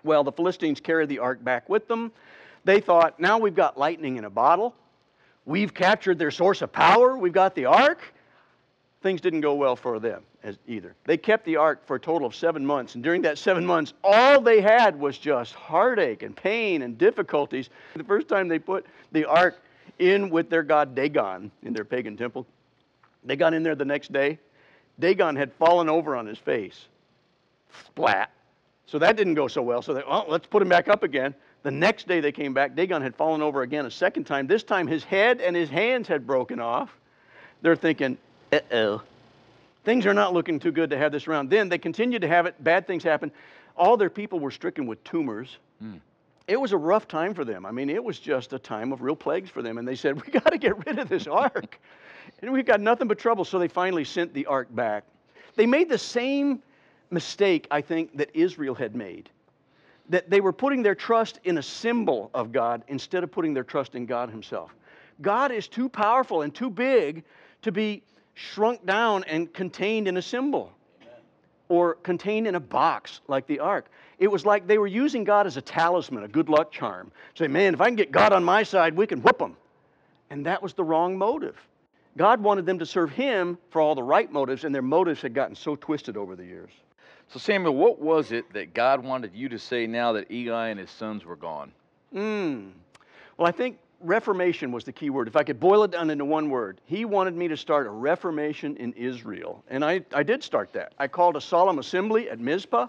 Well, 0.02 0.24
the 0.24 0.32
Philistines 0.32 0.80
carried 0.80 1.10
the 1.10 1.18
ark 1.18 1.44
back 1.44 1.68
with 1.68 1.88
them. 1.88 2.10
They 2.64 2.80
thought, 2.80 3.20
now 3.20 3.36
we've 3.36 3.54
got 3.54 3.76
lightning 3.76 4.16
in 4.16 4.24
a 4.24 4.30
bottle. 4.30 4.74
We've 5.44 5.74
captured 5.74 6.18
their 6.18 6.30
source 6.30 6.62
of 6.62 6.72
power. 6.72 7.18
We've 7.18 7.34
got 7.34 7.54
the 7.54 7.66
ark. 7.66 8.14
Things 9.02 9.20
didn't 9.20 9.42
go 9.42 9.56
well 9.56 9.76
for 9.76 9.98
them 10.00 10.22
as 10.42 10.58
either. 10.66 10.94
They 11.04 11.16
kept 11.16 11.44
the 11.44 11.56
ark 11.56 11.86
for 11.86 11.96
a 11.96 12.00
total 12.00 12.26
of 12.26 12.34
seven 12.34 12.64
months. 12.64 12.94
And 12.94 13.02
during 13.02 13.22
that 13.22 13.38
seven 13.38 13.66
months, 13.66 13.92
all 14.04 14.40
they 14.40 14.60
had 14.60 14.98
was 14.98 15.18
just 15.18 15.54
heartache 15.54 16.22
and 16.22 16.36
pain 16.36 16.82
and 16.82 16.96
difficulties. 16.96 17.70
The 17.96 18.04
first 18.04 18.28
time 18.28 18.48
they 18.48 18.58
put 18.58 18.86
the 19.12 19.24
ark 19.24 19.60
in 19.98 20.30
with 20.30 20.48
their 20.48 20.62
god 20.62 20.94
Dagon 20.94 21.50
in 21.62 21.72
their 21.72 21.84
pagan 21.84 22.16
temple, 22.16 22.46
they 23.24 23.36
got 23.36 23.52
in 23.52 23.62
there 23.62 23.74
the 23.74 23.84
next 23.84 24.12
day. 24.12 24.38
Dagon 25.00 25.36
had 25.36 25.52
fallen 25.54 25.88
over 25.88 26.16
on 26.16 26.26
his 26.26 26.38
face. 26.38 26.86
Splat. 27.86 28.30
So 28.86 28.98
that 28.98 29.16
didn't 29.16 29.34
go 29.34 29.48
so 29.48 29.62
well. 29.62 29.82
So 29.82 29.92
they, 29.92 30.02
well, 30.08 30.24
let's 30.28 30.46
put 30.46 30.62
him 30.62 30.68
back 30.68 30.88
up 30.88 31.02
again. 31.02 31.34
The 31.62 31.70
next 31.70 32.08
day 32.08 32.20
they 32.20 32.32
came 32.32 32.54
back. 32.54 32.74
Dagon 32.74 33.02
had 33.02 33.14
fallen 33.14 33.42
over 33.42 33.62
again 33.62 33.86
a 33.86 33.90
second 33.90 34.24
time. 34.24 34.46
This 34.46 34.62
time 34.62 34.86
his 34.86 35.04
head 35.04 35.40
and 35.40 35.54
his 35.54 35.68
hands 35.68 36.08
had 36.08 36.26
broken 36.26 36.60
off. 36.60 36.90
They're 37.60 37.76
thinking, 37.76 38.16
uh 38.52 38.60
oh. 38.72 39.02
Things 39.88 40.04
are 40.04 40.12
not 40.12 40.34
looking 40.34 40.58
too 40.58 40.70
good 40.70 40.90
to 40.90 40.98
have 40.98 41.12
this 41.12 41.26
around. 41.26 41.48
Then 41.48 41.70
they 41.70 41.78
continued 41.78 42.20
to 42.20 42.28
have 42.28 42.44
it. 42.44 42.62
Bad 42.62 42.86
things 42.86 43.02
happened. 43.02 43.32
All 43.74 43.96
their 43.96 44.10
people 44.10 44.38
were 44.38 44.50
stricken 44.50 44.86
with 44.86 45.02
tumors. 45.02 45.56
Mm. 45.82 46.00
It 46.46 46.60
was 46.60 46.72
a 46.72 46.76
rough 46.76 47.08
time 47.08 47.32
for 47.32 47.42
them. 47.42 47.64
I 47.64 47.70
mean, 47.70 47.88
it 47.88 48.04
was 48.04 48.18
just 48.18 48.52
a 48.52 48.58
time 48.58 48.92
of 48.92 49.00
real 49.00 49.16
plagues 49.16 49.48
for 49.48 49.62
them. 49.62 49.78
And 49.78 49.88
they 49.88 49.94
said, 49.94 50.20
We 50.20 50.30
got 50.40 50.52
to 50.52 50.58
get 50.58 50.86
rid 50.86 50.98
of 50.98 51.08
this 51.08 51.26
ark. 51.26 51.80
and 52.42 52.52
we've 52.52 52.66
got 52.66 52.82
nothing 52.82 53.08
but 53.08 53.18
trouble. 53.18 53.46
So 53.46 53.58
they 53.58 53.66
finally 53.66 54.04
sent 54.04 54.34
the 54.34 54.44
ark 54.44 54.68
back. 54.72 55.04
They 55.56 55.64
made 55.64 55.88
the 55.88 55.96
same 55.96 56.62
mistake, 57.10 57.66
I 57.70 57.80
think, 57.80 58.14
that 58.18 58.28
Israel 58.34 58.74
had 58.74 58.94
made. 58.94 59.30
That 60.10 60.28
they 60.28 60.42
were 60.42 60.52
putting 60.52 60.82
their 60.82 60.94
trust 60.94 61.40
in 61.44 61.56
a 61.56 61.62
symbol 61.62 62.30
of 62.34 62.52
God 62.52 62.84
instead 62.88 63.24
of 63.24 63.32
putting 63.32 63.54
their 63.54 63.64
trust 63.64 63.94
in 63.94 64.04
God 64.04 64.28
Himself. 64.28 64.70
God 65.22 65.50
is 65.50 65.66
too 65.66 65.88
powerful 65.88 66.42
and 66.42 66.54
too 66.54 66.68
big 66.68 67.24
to 67.62 67.72
be 67.72 68.02
shrunk 68.38 68.86
down 68.86 69.24
and 69.24 69.52
contained 69.52 70.06
in 70.06 70.16
a 70.16 70.22
symbol 70.22 70.72
or 71.68 71.94
contained 71.96 72.46
in 72.46 72.54
a 72.54 72.60
box 72.60 73.20
like 73.26 73.46
the 73.48 73.58
ark. 73.58 73.90
It 74.18 74.28
was 74.28 74.46
like 74.46 74.66
they 74.66 74.78
were 74.78 74.86
using 74.86 75.24
God 75.24 75.46
as 75.46 75.56
a 75.56 75.60
talisman, 75.60 76.22
a 76.22 76.28
good 76.28 76.48
luck 76.48 76.70
charm. 76.70 77.10
Say, 77.34 77.48
man, 77.48 77.74
if 77.74 77.80
I 77.80 77.86
can 77.86 77.96
get 77.96 78.12
God 78.12 78.32
on 78.32 78.44
my 78.44 78.62
side, 78.62 78.96
we 78.96 79.06
can 79.06 79.20
whoop 79.20 79.38
them. 79.38 79.56
And 80.30 80.46
that 80.46 80.62
was 80.62 80.72
the 80.72 80.84
wrong 80.84 81.18
motive. 81.18 81.56
God 82.16 82.40
wanted 82.40 82.64
them 82.64 82.78
to 82.78 82.86
serve 82.86 83.10
Him 83.10 83.58
for 83.70 83.80
all 83.80 83.94
the 83.94 84.02
right 84.02 84.30
motives, 84.30 84.64
and 84.64 84.74
their 84.74 84.82
motives 84.82 85.20
had 85.20 85.34
gotten 85.34 85.54
so 85.54 85.76
twisted 85.76 86.16
over 86.16 86.36
the 86.36 86.44
years. 86.44 86.70
So, 87.28 87.38
Samuel, 87.38 87.74
what 87.74 88.00
was 88.00 88.32
it 88.32 88.52
that 88.52 88.72
God 88.72 89.04
wanted 89.04 89.34
you 89.34 89.48
to 89.50 89.58
say 89.58 89.86
now 89.86 90.12
that 90.12 90.30
Eli 90.30 90.68
and 90.68 90.80
his 90.80 90.90
sons 90.90 91.24
were 91.24 91.36
gone? 91.36 91.72
Mm. 92.14 92.70
Well, 93.36 93.46
I 93.46 93.52
think 93.52 93.78
reformation 94.00 94.72
was 94.72 94.84
the 94.84 94.92
key 94.92 95.10
word. 95.10 95.28
If 95.28 95.36
I 95.36 95.42
could 95.42 95.58
boil 95.60 95.84
it 95.84 95.90
down 95.90 96.10
into 96.10 96.24
one 96.24 96.50
word, 96.50 96.80
he 96.84 97.04
wanted 97.04 97.34
me 97.34 97.48
to 97.48 97.56
start 97.56 97.86
a 97.86 97.90
reformation 97.90 98.76
in 98.76 98.92
Israel. 98.92 99.62
And 99.68 99.84
I, 99.84 100.02
I 100.12 100.22
did 100.22 100.42
start 100.42 100.72
that. 100.72 100.92
I 100.98 101.08
called 101.08 101.36
a 101.36 101.40
solemn 101.40 101.78
assembly 101.78 102.30
at 102.30 102.38
Mizpah. 102.38 102.86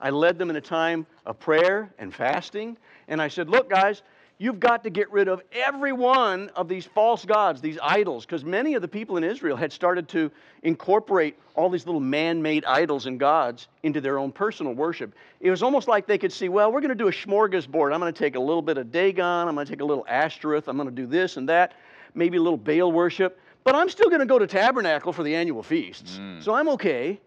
I 0.00 0.10
led 0.10 0.38
them 0.38 0.50
in 0.50 0.56
a 0.56 0.60
time 0.60 1.06
of 1.26 1.38
prayer 1.40 1.92
and 1.98 2.14
fasting. 2.14 2.76
And 3.08 3.20
I 3.20 3.28
said, 3.28 3.48
Look, 3.48 3.68
guys, 3.70 4.02
you've 4.38 4.60
got 4.60 4.84
to 4.84 4.90
get 4.90 5.10
rid 5.10 5.28
of 5.28 5.42
every 5.52 5.92
one 5.92 6.48
of 6.50 6.68
these 6.68 6.86
false 6.86 7.24
gods, 7.24 7.60
these 7.60 7.78
idols, 7.82 8.24
because 8.24 8.44
many 8.44 8.74
of 8.74 8.82
the 8.82 8.88
people 8.88 9.16
in 9.16 9.24
Israel 9.24 9.56
had 9.56 9.72
started 9.72 10.08
to 10.08 10.30
incorporate 10.62 11.36
all 11.54 11.68
these 11.68 11.86
little 11.86 12.00
man 12.00 12.40
made 12.40 12.64
idols 12.64 13.06
and 13.06 13.18
gods 13.18 13.66
into 13.82 14.00
their 14.00 14.18
own 14.18 14.30
personal 14.30 14.72
worship. 14.72 15.14
It 15.40 15.50
was 15.50 15.62
almost 15.62 15.88
like 15.88 16.06
they 16.06 16.18
could 16.18 16.32
see, 16.32 16.48
well, 16.48 16.72
we're 16.72 16.80
going 16.80 16.90
to 16.90 16.94
do 16.94 17.08
a 17.08 17.12
smorgasbord. 17.12 17.92
I'm 17.92 18.00
going 18.00 18.12
to 18.12 18.18
take 18.18 18.36
a 18.36 18.40
little 18.40 18.62
bit 18.62 18.78
of 18.78 18.92
Dagon, 18.92 19.48
I'm 19.48 19.54
going 19.54 19.66
to 19.66 19.72
take 19.72 19.80
a 19.80 19.84
little 19.84 20.06
Ashtoreth, 20.08 20.68
I'm 20.68 20.76
going 20.76 20.88
to 20.88 20.94
do 20.94 21.06
this 21.06 21.36
and 21.36 21.48
that, 21.48 21.74
maybe 22.14 22.38
a 22.38 22.42
little 22.42 22.56
Baal 22.56 22.92
worship, 22.92 23.40
but 23.64 23.74
I'm 23.74 23.88
still 23.88 24.08
going 24.08 24.20
to 24.20 24.26
go 24.26 24.38
to 24.38 24.46
Tabernacle 24.46 25.12
for 25.12 25.24
the 25.24 25.34
annual 25.34 25.62
feasts. 25.62 26.18
Mm. 26.18 26.42
So 26.42 26.54
I'm 26.54 26.68
okay. 26.70 27.20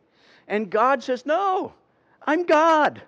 And 0.47 0.69
God 0.69 1.03
says, 1.03 1.25
no, 1.25 1.73
I'm 2.25 2.45
God. 2.45 3.01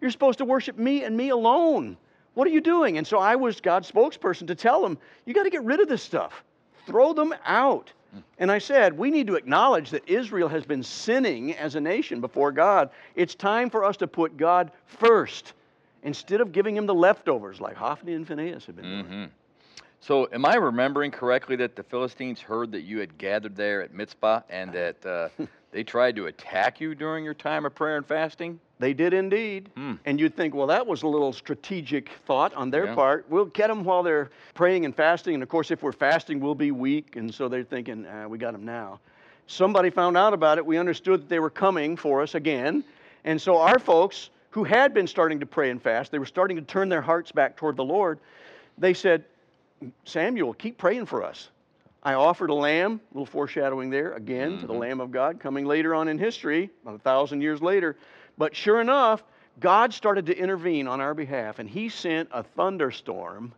You're 0.00 0.10
supposed 0.10 0.38
to 0.38 0.44
worship 0.44 0.78
me 0.78 1.04
and 1.04 1.16
me 1.16 1.28
alone. 1.28 1.96
What 2.34 2.46
are 2.46 2.50
you 2.50 2.60
doing? 2.60 2.98
And 2.98 3.06
so 3.06 3.18
I 3.18 3.36
was 3.36 3.60
God's 3.60 3.90
spokesperson 3.90 4.46
to 4.46 4.54
tell 4.54 4.82
them, 4.82 4.98
you 5.26 5.34
got 5.34 5.44
to 5.44 5.50
get 5.50 5.64
rid 5.64 5.80
of 5.80 5.88
this 5.88 6.02
stuff, 6.02 6.44
throw 6.86 7.12
them 7.12 7.34
out. 7.44 7.92
And 8.38 8.50
I 8.50 8.58
said, 8.58 8.96
we 8.96 9.10
need 9.10 9.26
to 9.28 9.36
acknowledge 9.36 9.90
that 9.90 10.08
Israel 10.08 10.48
has 10.48 10.64
been 10.64 10.82
sinning 10.82 11.54
as 11.54 11.76
a 11.76 11.80
nation 11.80 12.20
before 12.20 12.50
God. 12.50 12.90
It's 13.14 13.34
time 13.34 13.70
for 13.70 13.84
us 13.84 13.96
to 13.98 14.06
put 14.06 14.36
God 14.36 14.72
first 14.86 15.52
instead 16.02 16.40
of 16.40 16.50
giving 16.52 16.76
him 16.76 16.86
the 16.86 16.94
leftovers 16.94 17.60
like 17.60 17.76
Hophni 17.76 18.14
and 18.14 18.26
Phinehas 18.26 18.64
have 18.66 18.76
been 18.76 18.84
doing. 18.84 19.04
Mm-hmm. 19.04 19.24
So, 20.00 20.28
am 20.32 20.46
I 20.46 20.54
remembering 20.54 21.10
correctly 21.10 21.56
that 21.56 21.76
the 21.76 21.82
Philistines 21.82 22.40
heard 22.40 22.72
that 22.72 22.82
you 22.82 22.98
had 22.98 23.18
gathered 23.18 23.54
there 23.54 23.82
at 23.82 23.92
Mizpah 23.92 24.40
and 24.48 24.72
that 24.72 25.06
uh, 25.06 25.28
they 25.72 25.84
tried 25.84 26.16
to 26.16 26.26
attack 26.26 26.80
you 26.80 26.94
during 26.94 27.22
your 27.22 27.34
time 27.34 27.66
of 27.66 27.74
prayer 27.74 27.98
and 27.98 28.06
fasting? 28.06 28.58
They 28.80 28.94
did 28.94 29.12
indeed. 29.12 29.68
Hmm. 29.76 29.94
And 30.06 30.18
you'd 30.18 30.34
think, 30.34 30.54
well, 30.54 30.66
that 30.68 30.86
was 30.86 31.02
a 31.02 31.06
little 31.06 31.34
strategic 31.34 32.08
thought 32.26 32.54
on 32.54 32.70
their 32.70 32.86
yeah. 32.86 32.94
part. 32.94 33.26
We'll 33.28 33.44
get 33.44 33.68
them 33.68 33.84
while 33.84 34.02
they're 34.02 34.30
praying 34.54 34.86
and 34.86 34.96
fasting. 34.96 35.34
And 35.34 35.42
of 35.42 35.50
course, 35.50 35.70
if 35.70 35.82
we're 35.82 35.92
fasting, 35.92 36.40
we'll 36.40 36.54
be 36.54 36.70
weak. 36.70 37.16
And 37.16 37.32
so 37.32 37.46
they're 37.46 37.62
thinking, 37.62 38.06
ah, 38.10 38.26
we 38.26 38.38
got 38.38 38.52
them 38.52 38.64
now. 38.64 38.98
Somebody 39.46 39.90
found 39.90 40.16
out 40.16 40.32
about 40.32 40.56
it. 40.56 40.64
We 40.64 40.78
understood 40.78 41.20
that 41.20 41.28
they 41.28 41.40
were 41.40 41.50
coming 41.50 41.94
for 41.94 42.22
us 42.22 42.34
again. 42.34 42.82
And 43.24 43.40
so 43.40 43.58
our 43.58 43.78
folks, 43.78 44.30
who 44.48 44.64
had 44.64 44.94
been 44.94 45.06
starting 45.06 45.38
to 45.40 45.46
pray 45.46 45.70
and 45.70 45.80
fast, 45.80 46.10
they 46.10 46.18
were 46.18 46.24
starting 46.24 46.56
to 46.56 46.62
turn 46.62 46.88
their 46.88 47.02
hearts 47.02 47.32
back 47.32 47.56
toward 47.56 47.76
the 47.76 47.84
Lord. 47.84 48.18
They 48.78 48.94
said, 48.94 49.24
Samuel, 50.04 50.54
keep 50.54 50.78
praying 50.78 51.04
for 51.04 51.22
us. 51.22 51.50
I 52.02 52.14
offered 52.14 52.48
a 52.48 52.54
lamb, 52.54 52.98
a 53.12 53.14
little 53.14 53.26
foreshadowing 53.26 53.90
there, 53.90 54.14
again, 54.14 54.52
mm-hmm. 54.52 54.60
to 54.62 54.66
the 54.66 54.72
mm-hmm. 54.72 54.80
Lamb 54.80 55.00
of 55.00 55.10
God, 55.10 55.38
coming 55.38 55.66
later 55.66 55.94
on 55.94 56.08
in 56.08 56.16
history, 56.16 56.70
about 56.82 56.94
a 56.94 56.98
thousand 56.98 57.42
years 57.42 57.60
later. 57.60 57.96
But 58.38 58.54
sure 58.54 58.80
enough, 58.80 59.22
God 59.58 59.92
started 59.92 60.26
to 60.26 60.36
intervene 60.36 60.88
on 60.88 61.00
our 61.00 61.14
behalf, 61.14 61.58
and 61.58 61.68
He 61.68 61.88
sent 61.88 62.28
a 62.32 62.42
thunderstorm, 62.42 63.52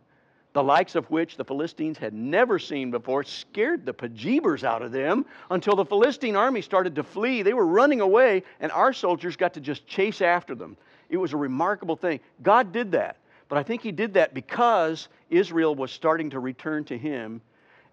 the 0.53 0.63
likes 0.63 0.95
of 0.95 1.09
which 1.09 1.37
the 1.37 1.45
Philistines 1.45 1.97
had 1.97 2.13
never 2.13 2.59
seen 2.59 2.91
before, 2.91 3.23
scared 3.23 3.85
the 3.85 3.93
bejeebers 3.93 4.63
out 4.63 4.81
of 4.81 4.91
them 4.91 5.25
until 5.49 5.75
the 5.75 5.85
Philistine 5.85 6.35
army 6.35 6.61
started 6.61 6.95
to 6.95 7.03
flee. 7.03 7.41
They 7.41 7.53
were 7.53 7.65
running 7.65 8.01
away, 8.01 8.43
and 8.59 8.71
our 8.71 8.93
soldiers 8.93 9.35
got 9.35 9.53
to 9.55 9.61
just 9.61 9.87
chase 9.87 10.21
after 10.21 10.53
them. 10.53 10.77
It 11.09 11.17
was 11.17 11.33
a 11.33 11.37
remarkable 11.37 11.95
thing. 11.95 12.19
God 12.41 12.71
did 12.71 12.91
that. 12.91 13.17
But 13.49 13.57
I 13.57 13.63
think 13.63 13.81
He 13.81 13.91
did 13.91 14.13
that 14.15 14.33
because 14.33 15.09
Israel 15.29 15.75
was 15.75 15.91
starting 15.91 16.29
to 16.31 16.39
return 16.39 16.83
to 16.85 16.97
Him 16.97 17.41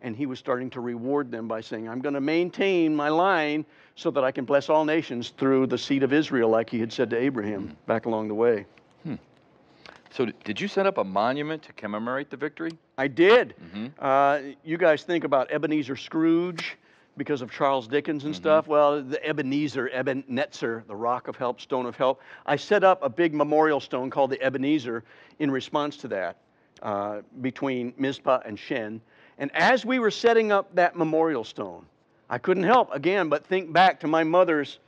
and 0.03 0.17
he 0.17 0.27
was 0.27 0.39
starting 0.39 0.71
to 0.71 0.81
reward 0.81 1.31
them 1.31 1.49
by 1.49 1.61
saying, 1.61 1.89
I'm 1.89 2.01
going 2.01 2.15
to 2.15 2.21
maintain 2.21 2.95
my 2.95 3.09
line 3.09 3.65
so 3.95 4.11
that 4.11 4.25
I 4.25 4.31
can 4.31 4.45
bless 4.45 4.69
all 4.69 4.85
nations 4.85 5.31
through 5.37 5.67
the 5.67 5.79
seed 5.79 6.03
of 6.03 6.13
Israel, 6.13 6.49
like 6.49 6.71
he 6.71 6.81
had 6.81 6.93
said 6.93 7.11
to 7.11 7.19
Abraham 7.19 7.69
hmm. 7.69 7.75
back 7.87 8.07
along 8.07 8.29
the 8.29 8.35
way. 8.35 8.67
Hmm. 9.05 9.17
So, 10.11 10.27
did 10.45 10.61
you 10.61 10.69
set 10.69 10.87
up 10.87 10.99
a 10.99 11.05
monument 11.05 11.63
to 11.65 11.73
commemorate 11.73 12.31
the 12.31 12.37
victory? 12.37 12.73
I 12.99 13.09
did. 13.09 13.55
Mm-hmm. 13.63 13.87
Uh, 13.99 14.55
you 14.65 14.77
guys 14.77 15.03
think 15.03 15.25
about 15.25 15.51
Ebenezer 15.51 15.97
Scrooge 15.97 16.77
because 17.17 17.43
of 17.43 17.51
Charles 17.51 17.87
Dickens 17.87 18.25
and 18.25 18.33
mm-hmm. 18.33 18.43
stuff. 18.43 18.67
Well, 18.67 19.03
the 19.03 19.25
Ebenezer, 19.25 19.91
Ebenezer, 19.91 20.85
the 20.87 20.97
rock 20.97 21.29
of 21.29 21.37
help, 21.37 21.61
stone 21.61 21.87
of 21.87 21.97
help. 21.97 22.23
I 22.47 22.57
set 22.57 22.83
up 22.83 23.03
a 23.03 23.09
big 23.09 23.35
memorial 23.35 23.81
stone 23.81 24.11
called 24.11 24.31
the 24.31 24.43
Ebenezer 24.43 25.05
in 25.39 25.51
response 25.51 25.97
to 25.99 26.09
that 26.09 26.39
uh, 26.83 27.21
between 27.41 27.93
Mizpah 27.99 28.41
and 28.45 28.59
Shen. 28.59 29.01
And 29.41 29.51
as 29.57 29.85
we 29.87 29.99
were 29.99 30.11
setting 30.11 30.53
up 30.53 30.73
that 30.77 30.95
memorial 30.95 31.45
stone, 31.45 31.87
I 32.29 32.39
couldn't 32.39 32.63
help, 32.63 32.93
again, 32.93 33.29
but 33.29 33.45
think 33.45 33.73
back 33.73 33.99
to 34.01 34.07
my 34.07 34.23
mother's 34.23 34.79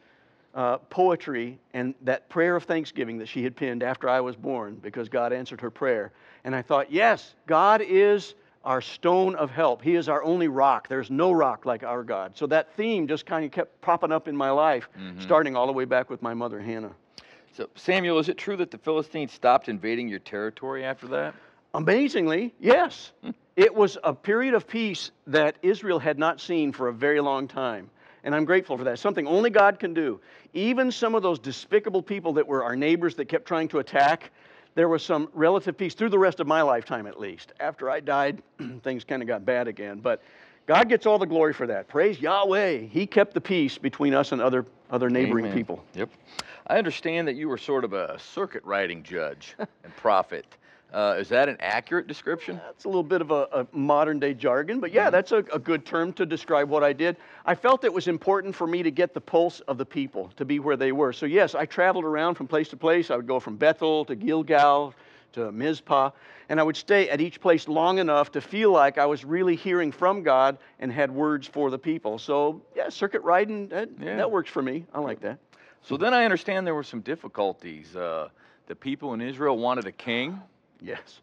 uh, 0.55 0.77
poetry 0.77 1.59
and 1.73 1.95
that 2.03 2.29
prayer 2.29 2.55
of 2.55 2.65
thanksgiving 2.65 3.19
that 3.19 3.27
she 3.27 3.43
had 3.43 3.57
penned 3.57 3.83
after 3.83 4.09
I 4.09 4.21
was 4.21 4.37
born 4.37 4.77
because 4.77 5.09
God 5.09 5.33
answered 5.33 5.61
her 5.63 5.71
prayer. 5.71 6.13
And 6.45 6.55
I 6.55 6.61
thought, 6.61 6.93
yes, 6.93 7.35
God 7.47 7.81
is 7.81 8.35
our 8.63 8.83
stone 8.83 9.35
of 9.37 9.51
help. 9.51 9.83
He 9.83 9.97
is 9.97 10.09
our 10.09 10.23
only 10.23 10.49
rock. 10.49 10.87
There's 10.87 11.11
no 11.11 11.33
rock 11.33 11.65
like 11.65 11.83
our 11.83 12.05
God. 12.05 12.37
So 12.37 12.47
that 12.49 12.77
theme 12.77 13.09
just 13.09 13.25
kind 13.25 13.47
of 13.47 13.51
kept 13.51 13.81
popping 13.81 14.13
up 14.13 14.29
in 14.29 14.37
my 14.37 14.51
life, 14.51 14.89
mm-hmm. 14.97 15.21
starting 15.21 15.57
all 15.57 15.67
the 15.67 15.73
way 15.73 15.87
back 15.87 16.11
with 16.11 16.21
my 16.21 16.35
mother, 16.35 16.61
Hannah. 16.61 16.93
So, 17.57 17.69
Samuel, 17.75 18.19
is 18.19 18.29
it 18.29 18.37
true 18.37 18.57
that 18.59 18.71
the 18.71 18.79
Philistines 18.79 19.33
stopped 19.33 19.69
invading 19.69 20.09
your 20.09 20.21
territory 20.21 20.85
after 20.85 21.09
that? 21.09 21.35
Amazingly, 21.75 22.55
yes. 22.61 23.13
It 23.57 23.75
was 23.75 23.99
a 24.03 24.15
period 24.15 24.55
of 24.55 24.67
peace 24.67 25.11
that 25.27 25.57
Israel 25.63 25.99
had 25.99 26.19
not 26.19 26.41
seen 26.41 26.73
for 26.73 26.89
a 26.89 26.93
very 26.93 27.21
long 27.21 27.47
time. 27.47 27.91
And 28.25 28.35
I'm 28.35 28.45
grateful 28.45 28.79
for 28.79 28.85
that. 28.85 28.99
Something 28.99 29.27
only 29.27 29.51
God 29.51 29.79
can 29.79 29.93
do. 29.93 30.21
Even 30.55 30.91
some 30.91 31.15
of 31.15 31.23
those 31.23 31.39
despicable 31.39 32.03
people 32.03 32.33
that 32.35 32.47
were 32.47 32.65
our 32.65 32.77
neighbors 32.77 33.15
that 33.17 33.27
kept 33.27 33.47
trying 33.47 33.69
to 33.69 33.81
attack, 33.81 34.31
there 34.75 34.89
was 34.89 35.03
some 35.03 35.29
relative 35.35 35.77
peace 35.77 35.95
through 35.95 36.11
the 36.11 36.19
rest 36.19 36.41
of 36.41 36.47
my 36.47 36.63
lifetime 36.63 37.07
at 37.07 37.19
least. 37.19 37.53
After 37.61 37.91
I 37.91 38.01
died, 38.01 38.43
things 38.83 39.05
kind 39.05 39.23
of 39.23 39.29
got 39.29 39.45
bad 39.45 39.69
again. 39.69 39.99
But 39.99 40.23
God 40.67 40.89
gets 40.89 41.05
all 41.05 41.19
the 41.19 41.27
glory 41.27 41.53
for 41.53 41.67
that. 41.67 41.89
Praise 41.89 42.21
Yahweh. 42.21 42.79
He 42.79 43.07
kept 43.07 43.35
the 43.35 43.41
peace 43.41 43.77
between 43.77 44.15
us 44.15 44.33
and 44.33 44.41
other, 44.41 44.65
other 44.91 45.11
neighboring 45.11 45.47
Amen. 45.47 45.57
people. 45.57 45.85
Yep. 45.95 46.11
I 46.69 46.79
understand 46.79 47.27
that 47.27 47.35
you 47.35 47.49
were 47.49 47.59
sort 47.59 47.85
of 47.85 47.93
a 47.93 48.19
circuit 48.19 48.65
riding 48.65 49.03
judge 49.03 49.55
and 49.59 49.97
prophet. 49.97 50.47
Uh, 50.93 51.17
is 51.19 51.29
that 51.31 51.49
an 51.49 51.57
accurate 51.61 52.07
description? 52.07 52.61
That's 52.67 52.85
a 52.85 52.89
little 52.89 53.03
bit 53.03 53.23
of 53.23 53.31
a, 53.31 53.49
a 53.53 53.67
modern 53.73 54.19
day 54.21 54.35
jargon, 54.35 54.79
but 54.79 54.93
yeah, 54.93 55.05
mm-hmm. 55.05 55.13
that's 55.13 55.33
a, 55.33 55.39
a, 55.53 55.59
good 55.59 55.87
term 55.87 56.13
to 56.15 56.27
describe 56.27 56.69
what 56.69 56.85
I 56.85 56.93
did. 56.93 57.17
I 57.47 57.55
felt 57.55 57.85
it 57.85 57.93
was 57.93 58.09
important 58.09 58.55
for 58.55 58.67
me 58.67 58.83
to 58.83 58.91
get 58.91 59.15
the 59.15 59.21
pulse 59.21 59.61
of 59.61 59.79
the 59.79 59.87
people, 59.87 60.31
to 60.37 60.45
be 60.45 60.59
where 60.59 60.77
they 60.77 60.93
were. 60.93 61.15
So, 61.15 61.25
yes, 61.25 61.55
I 61.55 61.65
traveled 61.65 62.05
around 62.05 62.35
from 62.35 62.47
place 62.47 62.69
to 62.69 62.77
place. 62.77 63.11
I 63.11 63.17
would 63.17 63.27
go 63.27 63.41
from 63.41 63.57
Bethel 63.57 64.05
to 64.05 64.15
Gilgal 64.15 64.93
to 65.33 65.51
Mizpah, 65.51 66.11
and 66.51 66.61
I 66.61 66.63
would 66.63 66.77
stay 66.77 67.09
at 67.09 67.23
each 67.23 67.41
place 67.41 67.69
long 67.69 67.99
enough 67.99 68.33
to 68.33 68.43
feel 68.43 68.71
like 68.71 68.99
I 68.99 69.07
was 69.07 69.25
really 69.25 69.57
hearing 69.57 69.93
from 69.93 70.23
God 70.23 70.59
and 70.79 70.93
had 70.93 71.11
words 71.11 71.47
for 71.47 71.71
the 71.71 71.79
people. 71.79 72.19
So, 72.19 72.61
yeah, 72.77 72.91
circuit 72.91 73.23
riding, 73.23 73.69
that, 73.69 73.89
yeah. 73.99 74.17
that 74.17 74.31
works 74.31 74.51
for 74.51 74.61
me. 74.61 74.85
I 74.93 75.01
like 75.01 75.21
that. 75.21 75.39
So, 75.81 75.97
then 75.97 76.13
I 76.13 76.25
understand 76.27 76.67
there 76.67 76.75
were 76.75 76.83
some 76.83 77.01
difficulties. 77.01 77.97
Uh, 77.97 78.29
the 78.67 78.77
people 78.77 79.15
in 79.15 79.23
Israel 79.23 79.57
wanted 79.57 79.87
a 79.87 79.93
king. 79.93 80.39
Yes. 80.83 81.21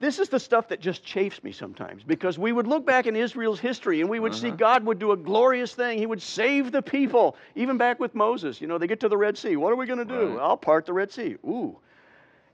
This 0.00 0.18
is 0.18 0.28
the 0.28 0.40
stuff 0.40 0.68
that 0.68 0.80
just 0.80 1.04
chafes 1.04 1.42
me 1.42 1.52
sometimes 1.52 2.02
because 2.02 2.38
we 2.38 2.52
would 2.52 2.66
look 2.66 2.84
back 2.84 3.06
in 3.06 3.16
Israel's 3.16 3.60
history 3.60 4.00
and 4.00 4.10
we 4.10 4.20
would 4.20 4.32
uh-huh. 4.32 4.40
see 4.40 4.50
God 4.50 4.84
would 4.84 4.98
do 4.98 5.12
a 5.12 5.16
glorious 5.16 5.72
thing. 5.72 5.98
He 5.98 6.06
would 6.06 6.20
save 6.20 6.72
the 6.72 6.82
people, 6.82 7.36
even 7.54 7.78
back 7.78 8.00
with 8.00 8.14
Moses. 8.14 8.60
You 8.60 8.66
know, 8.66 8.76
they 8.76 8.86
get 8.86 9.00
to 9.00 9.08
the 9.08 9.16
Red 9.16 9.38
Sea. 9.38 9.56
What 9.56 9.72
are 9.72 9.76
we 9.76 9.86
going 9.86 10.00
to 10.00 10.04
do? 10.04 10.34
Right. 10.34 10.42
I'll 10.42 10.56
part 10.56 10.84
the 10.84 10.92
Red 10.92 11.10
Sea. 11.12 11.36
Ooh. 11.46 11.78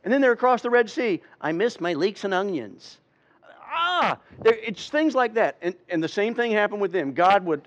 And 0.04 0.12
then 0.12 0.20
they're 0.20 0.32
across 0.32 0.62
the 0.62 0.70
Red 0.70 0.88
Sea. 0.88 1.22
I 1.40 1.52
miss 1.52 1.80
my 1.80 1.94
leeks 1.94 2.24
and 2.24 2.32
onions. 2.32 2.98
Ah, 3.72 4.18
it's 4.44 4.88
things 4.88 5.14
like 5.14 5.34
that. 5.34 5.56
And, 5.62 5.74
and 5.88 6.02
the 6.02 6.08
same 6.08 6.34
thing 6.34 6.52
happened 6.52 6.80
with 6.80 6.92
them. 6.92 7.12
God 7.12 7.44
would 7.46 7.66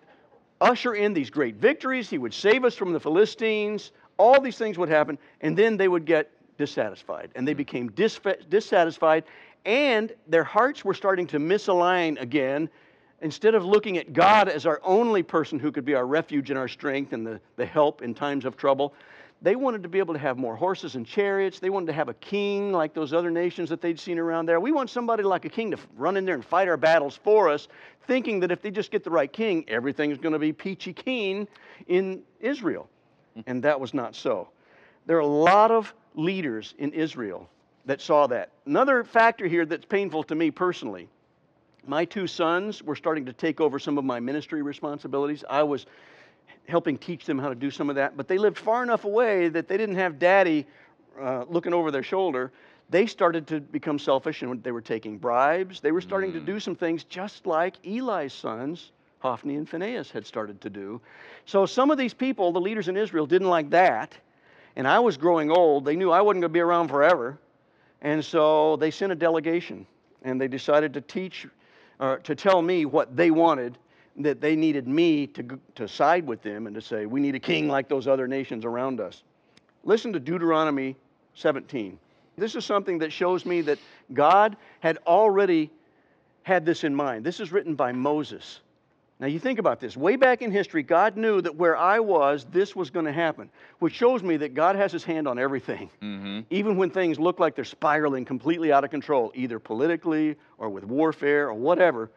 usher 0.61 0.93
in 0.93 1.13
these 1.13 1.29
great 1.29 1.55
victories. 1.55 2.09
He 2.09 2.17
would 2.17 2.33
save 2.33 2.63
us 2.63 2.75
from 2.75 2.93
the 2.93 2.99
Philistines. 2.99 3.91
All 4.17 4.39
these 4.39 4.57
things 4.57 4.77
would 4.77 4.89
happen. 4.89 5.17
And 5.41 5.57
then 5.57 5.77
they 5.77 5.87
would 5.87 6.05
get 6.05 6.31
dissatisfied. 6.57 7.31
And 7.35 7.47
they 7.47 7.53
hmm. 7.53 7.57
became 7.57 7.91
dissatisfied, 7.91 9.23
and 9.65 10.13
their 10.27 10.43
hearts 10.43 10.83
were 10.83 10.93
starting 10.93 11.27
to 11.27 11.39
misalign 11.39 12.19
again. 12.21 12.69
Instead 13.21 13.55
of 13.55 13.63
looking 13.63 13.97
at 13.97 14.11
God 14.11 14.49
as 14.49 14.65
our 14.65 14.81
only 14.83 15.23
person 15.23 15.57
who 15.57 15.71
could 15.71 15.85
be 15.85 15.95
our 15.95 16.05
refuge 16.05 16.49
and 16.49 16.59
our 16.59 16.67
strength 16.67 17.13
and 17.13 17.25
the, 17.25 17.39
the 17.55 17.65
help 17.65 18.01
in 18.01 18.13
times 18.13 18.43
of 18.43 18.57
trouble, 18.57 18.93
they 19.43 19.57
wanted 19.57 19.83
to 19.83 19.89
be 19.89 19.99
able 19.99 20.13
to 20.13 20.19
have 20.19 20.37
more 20.37 20.55
horses 20.55 20.95
and 20.95 21.05
chariots. 21.05 21.59
They 21.59 21.69
wanted 21.69 21.87
to 21.87 21.93
have 21.93 22.07
a 22.07 22.13
king 22.15 22.71
like 22.71 22.93
those 22.93 23.11
other 23.11 23.29
nations 23.29 23.69
that 23.69 23.81
they'd 23.81 23.99
seen 23.99 24.17
around 24.17 24.45
there. 24.45 24.61
We 24.61 24.71
want 24.71 24.89
somebody 24.89 25.23
like 25.23 25.43
a 25.43 25.49
king 25.49 25.71
to 25.71 25.77
run 25.97 26.15
in 26.15 26.23
there 26.23 26.35
and 26.35 26.45
fight 26.45 26.69
our 26.69 26.77
battles 26.77 27.17
for 27.21 27.49
us, 27.49 27.67
thinking 28.07 28.39
that 28.39 28.51
if 28.51 28.61
they 28.61 28.71
just 28.71 28.89
get 28.89 29.03
the 29.03 29.09
right 29.09 29.31
king, 29.31 29.65
everything's 29.67 30.17
going 30.17 30.31
to 30.31 30.39
be 30.39 30.53
peachy 30.53 30.93
keen 30.93 31.45
in 31.87 32.23
Israel. 32.39 32.89
Hmm. 33.35 33.41
And 33.47 33.63
that 33.63 33.77
was 33.77 33.93
not 33.93 34.15
so. 34.15 34.47
There 35.05 35.17
are 35.17 35.21
a 35.21 35.25
lot 35.25 35.71
of 35.71 35.93
leaders 36.15 36.73
in 36.77 36.93
Israel 36.93 37.49
that 37.85 38.01
saw 38.01 38.27
that. 38.27 38.49
Another 38.65 39.03
factor 39.03 39.47
here 39.47 39.65
that's 39.65 39.85
painful 39.85 40.23
to 40.23 40.35
me 40.35 40.51
personally 40.51 41.09
my 41.85 42.05
two 42.05 42.27
sons 42.27 42.81
were 42.81 42.95
starting 42.95 43.25
to 43.25 43.33
take 43.33 43.59
over 43.59 43.79
some 43.79 43.97
of 43.97 44.05
my 44.05 44.19
ministry 44.19 44.61
responsibilities. 44.61 45.43
I 45.49 45.63
was 45.63 45.85
helping 46.67 46.97
teach 46.97 47.25
them 47.25 47.37
how 47.37 47.49
to 47.49 47.55
do 47.55 47.69
some 47.69 47.89
of 47.89 47.95
that, 47.97 48.15
but 48.15 48.27
they 48.27 48.37
lived 48.37 48.57
far 48.57 48.83
enough 48.83 49.03
away 49.03 49.49
that 49.49 49.67
they 49.67 49.77
didn't 49.77 49.95
have 49.95 50.17
daddy 50.17 50.65
uh, 51.19 51.45
looking 51.49 51.73
over 51.73 51.91
their 51.91 52.03
shoulder. 52.03 52.51
They 52.89 53.05
started 53.05 53.47
to 53.47 53.59
become 53.59 53.99
selfish 53.99 54.41
and 54.41 54.63
they 54.63 54.71
were 54.71 54.81
taking 54.81 55.17
bribes. 55.17 55.79
They 55.79 55.91
were 55.91 56.01
starting 56.01 56.31
mm. 56.31 56.35
to 56.35 56.39
do 56.39 56.59
some 56.59 56.75
things 56.75 57.03
just 57.03 57.45
like 57.45 57.75
Eli's 57.85 58.33
sons, 58.33 58.91
Hophni 59.19 59.55
and 59.55 59.67
Phinehas, 59.67 60.11
had 60.11 60.25
started 60.25 60.61
to 60.61 60.69
do. 60.69 61.01
So 61.45 61.65
some 61.65 61.91
of 61.91 61.97
these 61.97 62.13
people, 62.13 62.51
the 62.51 62.61
leaders 62.61 62.87
in 62.87 62.95
Israel, 62.95 63.25
didn't 63.25 63.49
like 63.49 63.69
that. 63.71 64.15
And 64.75 64.87
I 64.87 64.99
was 64.99 65.17
growing 65.17 65.51
old. 65.51 65.85
They 65.85 65.95
knew 65.95 66.11
I 66.11 66.21
wasn't 66.21 66.41
going 66.41 66.49
to 66.51 66.53
be 66.53 66.59
around 66.59 66.87
forever. 66.87 67.37
And 68.01 68.23
so 68.23 68.75
they 68.77 68.91
sent 68.91 69.11
a 69.11 69.15
delegation 69.15 69.85
and 70.23 70.39
they 70.39 70.47
decided 70.47 70.93
to 70.93 71.01
teach, 71.01 71.47
or 71.99 72.17
to 72.19 72.35
tell 72.35 72.61
me 72.61 72.85
what 72.85 73.15
they 73.15 73.31
wanted, 73.31 73.77
that 74.17 74.41
they 74.41 74.55
needed 74.55 74.87
me 74.87 75.27
to, 75.27 75.59
to 75.75 75.87
side 75.87 76.25
with 76.25 76.41
them 76.41 76.67
and 76.67 76.75
to 76.75 76.81
say, 76.81 77.05
we 77.05 77.19
need 77.19 77.35
a 77.35 77.39
king 77.39 77.67
like 77.67 77.89
those 77.89 78.07
other 78.07 78.27
nations 78.27 78.63
around 78.63 78.99
us. 78.99 79.23
Listen 79.83 80.13
to 80.13 80.19
Deuteronomy 80.19 80.95
17. 81.35 81.97
This 82.37 82.55
is 82.55 82.65
something 82.65 82.97
that 82.99 83.11
shows 83.11 83.45
me 83.45 83.61
that 83.61 83.79
God 84.13 84.55
had 84.79 84.97
already 85.05 85.71
had 86.43 86.65
this 86.65 86.83
in 86.83 86.93
mind. 86.93 87.23
This 87.23 87.39
is 87.39 87.51
written 87.51 87.75
by 87.75 87.91
Moses. 87.91 88.59
Now, 89.23 89.29
you 89.29 89.39
think 89.39 89.57
about 89.57 89.79
this. 89.79 89.95
Way 89.95 90.17
back 90.17 90.41
in 90.41 90.51
history, 90.51 90.83
God 90.83 91.15
knew 91.15 91.39
that 91.39 91.55
where 91.55 91.77
I 91.77 92.01
was, 92.01 92.45
this 92.51 92.75
was 92.75 92.89
going 92.89 93.05
to 93.05 93.13
happen, 93.13 93.49
which 93.79 93.93
shows 93.93 94.21
me 94.21 94.35
that 94.35 94.53
God 94.53 94.75
has 94.75 94.91
his 94.91 95.05
hand 95.05 95.29
on 95.29 95.39
everything. 95.39 95.89
Mm-hmm. 96.01 96.41
Even 96.49 96.75
when 96.75 96.89
things 96.89 97.17
look 97.17 97.39
like 97.39 97.55
they're 97.55 97.63
spiraling 97.63 98.25
completely 98.25 98.73
out 98.73 98.83
of 98.83 98.89
control, 98.89 99.31
either 99.33 99.59
politically 99.59 100.35
or 100.57 100.67
with 100.67 100.83
warfare 100.83 101.47
or 101.47 101.53
whatever, 101.53 102.11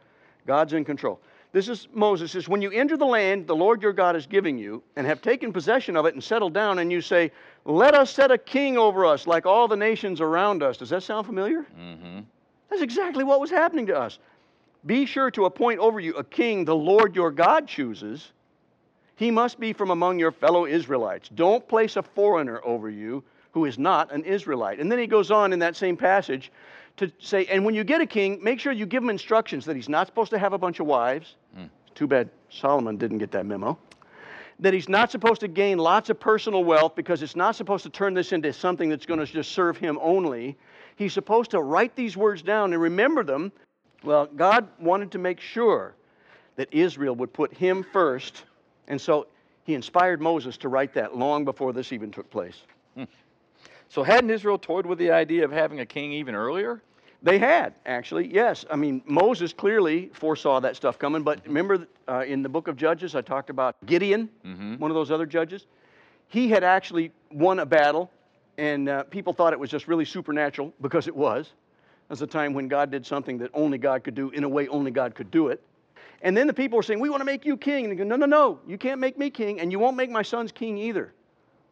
God's 0.48 0.72
in 0.72 0.84
control. 0.84 1.20
This 1.52 1.68
is 1.68 1.86
Moses 1.92 2.32
says, 2.32 2.48
When 2.48 2.60
you 2.60 2.72
enter 2.72 2.96
the 2.96 3.06
land 3.06 3.46
the 3.46 3.54
Lord 3.54 3.82
your 3.82 3.92
God 3.92 4.16
is 4.16 4.26
giving 4.26 4.58
you 4.58 4.82
and 4.96 5.06
have 5.06 5.22
taken 5.22 5.52
possession 5.52 5.96
of 5.96 6.06
it 6.06 6.14
and 6.14 6.24
settled 6.24 6.54
down, 6.54 6.80
and 6.80 6.90
you 6.90 7.00
say, 7.00 7.30
Let 7.64 7.94
us 7.94 8.10
set 8.10 8.32
a 8.32 8.38
king 8.38 8.76
over 8.76 9.06
us 9.06 9.28
like 9.28 9.46
all 9.46 9.68
the 9.68 9.76
nations 9.76 10.20
around 10.20 10.60
us. 10.60 10.76
Does 10.76 10.90
that 10.90 11.04
sound 11.04 11.24
familiar? 11.24 11.68
Mm-hmm. 11.78 12.22
That's 12.68 12.82
exactly 12.82 13.22
what 13.22 13.40
was 13.40 13.50
happening 13.50 13.86
to 13.86 13.96
us. 13.96 14.18
Be 14.86 15.04
sure 15.04 15.30
to 15.32 15.46
appoint 15.46 15.80
over 15.80 15.98
you 15.98 16.14
a 16.14 16.24
king 16.24 16.64
the 16.64 16.76
Lord 16.76 17.16
your 17.16 17.32
God 17.32 17.66
chooses. 17.66 18.32
He 19.16 19.30
must 19.30 19.58
be 19.58 19.72
from 19.72 19.90
among 19.90 20.18
your 20.18 20.30
fellow 20.30 20.66
Israelites. 20.66 21.28
Don't 21.30 21.66
place 21.66 21.96
a 21.96 22.02
foreigner 22.02 22.60
over 22.64 22.88
you 22.88 23.24
who 23.50 23.64
is 23.64 23.78
not 23.78 24.12
an 24.12 24.22
Israelite. 24.24 24.78
And 24.78 24.92
then 24.92 24.98
he 24.98 25.06
goes 25.06 25.30
on 25.30 25.52
in 25.52 25.58
that 25.60 25.74
same 25.74 25.96
passage 25.96 26.52
to 26.98 27.10
say, 27.18 27.46
and 27.46 27.64
when 27.64 27.74
you 27.74 27.84
get 27.84 28.00
a 28.00 28.06
king, 28.06 28.38
make 28.42 28.60
sure 28.60 28.72
you 28.72 28.86
give 28.86 29.02
him 29.02 29.10
instructions 29.10 29.64
that 29.64 29.74
he's 29.74 29.88
not 29.88 30.06
supposed 30.06 30.30
to 30.30 30.38
have 30.38 30.52
a 30.52 30.58
bunch 30.58 30.78
of 30.78 30.86
wives. 30.86 31.36
Mm. 31.58 31.70
Too 31.94 32.06
bad 32.06 32.28
Solomon 32.50 32.96
didn't 32.96 33.18
get 33.18 33.32
that 33.32 33.46
memo. 33.46 33.78
That 34.60 34.72
he's 34.72 34.88
not 34.88 35.10
supposed 35.10 35.40
to 35.40 35.48
gain 35.48 35.78
lots 35.78 36.10
of 36.10 36.20
personal 36.20 36.64
wealth 36.64 36.94
because 36.94 37.22
it's 37.22 37.36
not 37.36 37.56
supposed 37.56 37.82
to 37.84 37.90
turn 37.90 38.14
this 38.14 38.32
into 38.32 38.52
something 38.52 38.88
that's 38.88 39.06
going 39.06 39.20
to 39.20 39.26
just 39.26 39.52
serve 39.52 39.76
him 39.78 39.98
only. 40.00 40.56
He's 40.96 41.12
supposed 41.12 41.50
to 41.50 41.60
write 41.60 41.96
these 41.96 42.16
words 42.16 42.42
down 42.42 42.72
and 42.72 42.80
remember 42.80 43.24
them 43.24 43.52
well, 44.02 44.26
God 44.26 44.68
wanted 44.78 45.10
to 45.12 45.18
make 45.18 45.40
sure 45.40 45.94
that 46.56 46.68
Israel 46.72 47.14
would 47.16 47.32
put 47.32 47.52
him 47.52 47.84
first, 47.92 48.44
and 48.88 49.00
so 49.00 49.26
he 49.64 49.74
inspired 49.74 50.20
Moses 50.20 50.56
to 50.58 50.68
write 50.68 50.94
that 50.94 51.16
long 51.16 51.44
before 51.44 51.72
this 51.72 51.92
even 51.92 52.10
took 52.10 52.30
place. 52.30 52.62
Hmm. 52.94 53.04
So, 53.88 54.02
hadn't 54.02 54.30
Israel 54.30 54.58
toyed 54.58 54.86
with 54.86 54.98
the 54.98 55.10
idea 55.10 55.44
of 55.44 55.52
having 55.52 55.80
a 55.80 55.86
king 55.86 56.12
even 56.12 56.34
earlier? 56.34 56.82
They 57.22 57.38
had, 57.38 57.74
actually, 57.86 58.32
yes. 58.32 58.64
I 58.70 58.76
mean, 58.76 59.02
Moses 59.06 59.52
clearly 59.52 60.10
foresaw 60.12 60.60
that 60.60 60.76
stuff 60.76 60.98
coming, 60.98 61.22
but 61.22 61.44
remember 61.46 61.86
uh, 62.08 62.24
in 62.26 62.42
the 62.42 62.48
book 62.48 62.68
of 62.68 62.76
Judges, 62.76 63.14
I 63.14 63.22
talked 63.22 63.50
about 63.50 63.74
Gideon, 63.86 64.28
mm-hmm. 64.44 64.76
one 64.76 64.90
of 64.90 64.94
those 64.94 65.10
other 65.10 65.26
judges? 65.26 65.66
He 66.28 66.48
had 66.48 66.62
actually 66.62 67.12
won 67.32 67.60
a 67.60 67.66
battle, 67.66 68.10
and 68.58 68.88
uh, 68.88 69.02
people 69.04 69.32
thought 69.32 69.52
it 69.52 69.58
was 69.58 69.70
just 69.70 69.88
really 69.88 70.04
supernatural 70.04 70.72
because 70.80 71.08
it 71.08 71.16
was. 71.16 71.52
That's 72.08 72.20
a 72.20 72.26
time 72.26 72.54
when 72.54 72.68
God 72.68 72.90
did 72.90 73.04
something 73.04 73.38
that 73.38 73.50
only 73.54 73.78
God 73.78 74.04
could 74.04 74.14
do 74.14 74.30
in 74.30 74.44
a 74.44 74.48
way 74.48 74.68
only 74.68 74.90
God 74.90 75.14
could 75.14 75.30
do 75.30 75.48
it. 75.48 75.62
And 76.22 76.36
then 76.36 76.46
the 76.46 76.54
people 76.54 76.76
were 76.76 76.82
saying, 76.82 77.00
We 77.00 77.10
want 77.10 77.20
to 77.20 77.24
make 77.24 77.44
you 77.44 77.56
king. 77.56 77.84
And 77.84 77.92
they 77.92 77.96
go, 77.96 78.04
No, 78.04 78.16
no, 78.16 78.26
no, 78.26 78.60
you 78.66 78.78
can't 78.78 79.00
make 79.00 79.18
me 79.18 79.30
king, 79.30 79.60
and 79.60 79.70
you 79.70 79.78
won't 79.78 79.96
make 79.96 80.10
my 80.10 80.22
sons 80.22 80.52
king 80.52 80.78
either. 80.78 81.12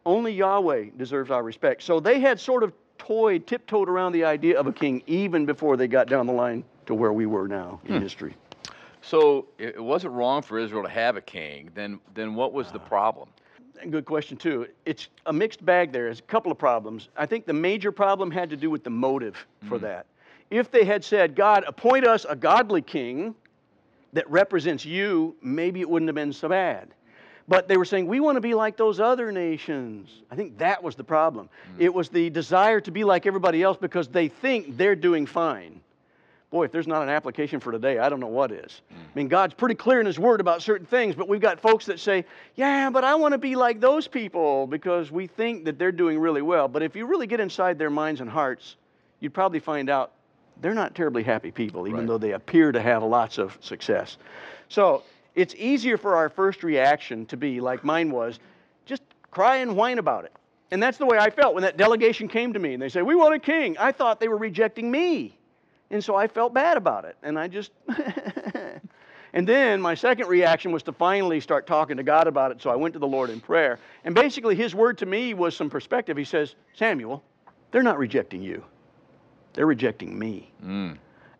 Only 0.05 0.33
Yahweh 0.33 0.91
deserves 0.97 1.31
our 1.31 1.41
respect. 1.41 1.81
So 1.83 1.99
they 1.99 2.19
had 2.19 2.39
sort 2.39 2.63
of 2.63 2.73
toyed, 2.97 3.47
tiptoed 3.47 3.89
around 3.89 4.11
the 4.11 4.23
idea 4.23 4.59
of 4.59 4.67
a 4.67 4.73
king 4.73 5.01
even 5.07 5.45
before 5.45 5.77
they 5.77 5.87
got 5.87 6.07
down 6.07 6.27
the 6.27 6.33
line 6.33 6.63
to 6.85 6.93
where 6.93 7.11
we 7.11 7.25
were 7.25 7.47
now 7.47 7.79
in 7.85 7.95
hmm. 7.95 8.01
history. 8.01 8.35
So 9.01 9.47
it 9.57 9.81
wasn't 9.81 10.13
wrong 10.13 10.41
for 10.41 10.57
Israel 10.57 10.83
to 10.83 10.89
have 10.89 11.15
a 11.15 11.21
king. 11.21 11.69
Then, 11.75 11.99
then 12.13 12.35
what 12.35 12.53
was 12.53 12.71
the 12.71 12.79
problem? 12.79 13.29
Good 13.89 14.05
question, 14.05 14.37
too. 14.37 14.67
It's 14.85 15.09
a 15.25 15.33
mixed 15.33 15.63
bag 15.65 15.91
there. 15.91 16.05
There's 16.05 16.19
a 16.19 16.23
couple 16.23 16.51
of 16.51 16.57
problems. 16.57 17.09
I 17.17 17.25
think 17.25 17.45
the 17.45 17.53
major 17.53 17.91
problem 17.91 18.31
had 18.31 18.49
to 18.51 18.57
do 18.57 18.69
with 18.69 18.83
the 18.83 18.89
motive 18.89 19.35
for 19.67 19.75
mm-hmm. 19.75 19.85
that 19.85 20.05
if 20.49 20.71
they 20.71 20.85
had 20.85 21.03
said, 21.03 21.35
God, 21.35 21.63
appoint 21.67 22.05
us 22.05 22.25
a 22.27 22.35
godly 22.35 22.81
king 22.81 23.35
that 24.13 24.29
represents 24.29 24.85
you, 24.85 25.35
maybe 25.41 25.81
it 25.81 25.89
wouldn't 25.89 26.07
have 26.07 26.15
been 26.15 26.33
so 26.33 26.49
bad. 26.49 26.89
But 27.47 27.67
they 27.67 27.77
were 27.77 27.85
saying, 27.85 28.07
we 28.07 28.19
want 28.19 28.37
to 28.37 28.41
be 28.41 28.55
like 28.55 28.75
those 28.75 28.99
other 28.99 29.31
nations. 29.31 30.09
I 30.31 30.35
think 30.35 30.57
that 30.57 30.81
was 30.81 30.95
the 30.95 31.03
problem. 31.03 31.49
Mm. 31.77 31.81
It 31.81 31.93
was 31.93 32.09
the 32.09 32.29
desire 32.31 32.81
to 32.81 32.91
be 32.91 33.03
like 33.03 33.27
everybody 33.27 33.61
else 33.61 33.77
because 33.77 34.07
they 34.07 34.29
think 34.29 34.77
they're 34.77 34.95
doing 34.95 35.27
fine. 35.27 35.79
Boy, 36.49 36.65
if 36.65 36.71
there's 36.71 36.87
not 36.87 37.03
an 37.03 37.09
application 37.09 37.59
for 37.59 37.71
today, 37.71 37.99
I 37.99 38.09
don't 38.09 38.19
know 38.19 38.27
what 38.27 38.51
is. 38.51 38.81
Mm. 38.91 38.97
I 38.97 38.99
mean, 39.13 39.27
God's 39.27 39.53
pretty 39.53 39.75
clear 39.75 39.99
in 39.99 40.07
His 40.07 40.17
Word 40.17 40.39
about 40.39 40.63
certain 40.63 40.87
things, 40.87 41.13
but 41.13 41.27
we've 41.27 41.41
got 41.41 41.59
folks 41.59 41.85
that 41.85 41.99
say, 41.99 42.25
yeah, 42.55 42.89
but 42.89 43.03
I 43.03 43.13
want 43.13 43.33
to 43.33 43.37
be 43.37 43.55
like 43.55 43.79
those 43.79 44.07
people 44.07 44.65
because 44.65 45.11
we 45.11 45.27
think 45.27 45.65
that 45.65 45.77
they're 45.77 45.91
doing 45.91 46.17
really 46.17 46.41
well. 46.41 46.67
But 46.67 46.81
if 46.81 46.95
you 46.95 47.05
really 47.05 47.27
get 47.27 47.39
inside 47.39 47.77
their 47.77 47.91
minds 47.91 48.21
and 48.21 48.29
hearts, 48.29 48.77
you'd 49.19 49.33
probably 49.33 49.59
find 49.59 49.89
out 49.89 50.13
they're 50.61 50.73
not 50.73 50.95
terribly 50.95 51.23
happy 51.23 51.51
people, 51.51 51.87
even 51.87 52.01
right. 52.01 52.07
though 52.07 52.17
they 52.17 52.31
appear 52.31 52.71
to 52.71 52.81
have 52.81 53.03
lots 53.03 53.37
of 53.37 53.57
success. 53.61 54.17
So 54.69 55.03
it's 55.35 55.53
easier 55.55 55.97
for 55.97 56.15
our 56.15 56.29
first 56.29 56.63
reaction 56.63 57.25
to 57.27 57.37
be 57.37 57.59
like 57.59 57.83
mine 57.83 58.11
was, 58.11 58.39
just 58.85 59.03
cry 59.31 59.57
and 59.57 59.75
whine 59.75 59.99
about 59.99 60.25
it. 60.25 60.33
And 60.71 60.81
that's 60.81 60.97
the 60.97 61.05
way 61.05 61.17
I 61.17 61.29
felt 61.29 61.53
when 61.53 61.63
that 61.63 61.77
delegation 61.77 62.27
came 62.27 62.53
to 62.53 62.59
me 62.59 62.73
and 62.73 62.81
they 62.81 62.89
said, 62.89 63.03
We 63.03 63.15
want 63.15 63.35
a 63.35 63.39
king. 63.39 63.77
I 63.77 63.91
thought 63.91 64.19
they 64.19 64.27
were 64.27 64.37
rejecting 64.37 64.89
me. 64.89 65.37
And 65.91 66.03
so 66.03 66.15
I 66.15 66.27
felt 66.27 66.53
bad 66.53 66.77
about 66.77 67.05
it. 67.05 67.15
And 67.21 67.37
I 67.37 67.47
just. 67.47 67.71
and 69.33 69.47
then 69.47 69.79
my 69.79 69.93
second 69.93 70.27
reaction 70.27 70.71
was 70.71 70.81
to 70.83 70.91
finally 70.91 71.39
start 71.39 71.67
talking 71.67 71.97
to 71.97 72.03
God 72.03 72.27
about 72.27 72.51
it. 72.51 72.61
So 72.61 72.71
I 72.71 72.75
went 72.75 72.93
to 72.93 72.99
the 72.99 73.07
Lord 73.07 73.29
in 73.29 73.39
prayer. 73.39 73.77
And 74.03 74.15
basically, 74.15 74.55
his 74.55 74.73
word 74.73 74.97
to 74.99 75.05
me 75.05 75.33
was 75.33 75.55
some 75.55 75.69
perspective. 75.69 76.17
He 76.17 76.23
says, 76.23 76.55
Samuel, 76.73 77.23
they're 77.71 77.83
not 77.83 77.99
rejecting 77.99 78.41
you. 78.41 78.63
They're 79.55 79.65
rejecting 79.65 80.17
me. 80.19 80.51
Mm. 80.63 80.97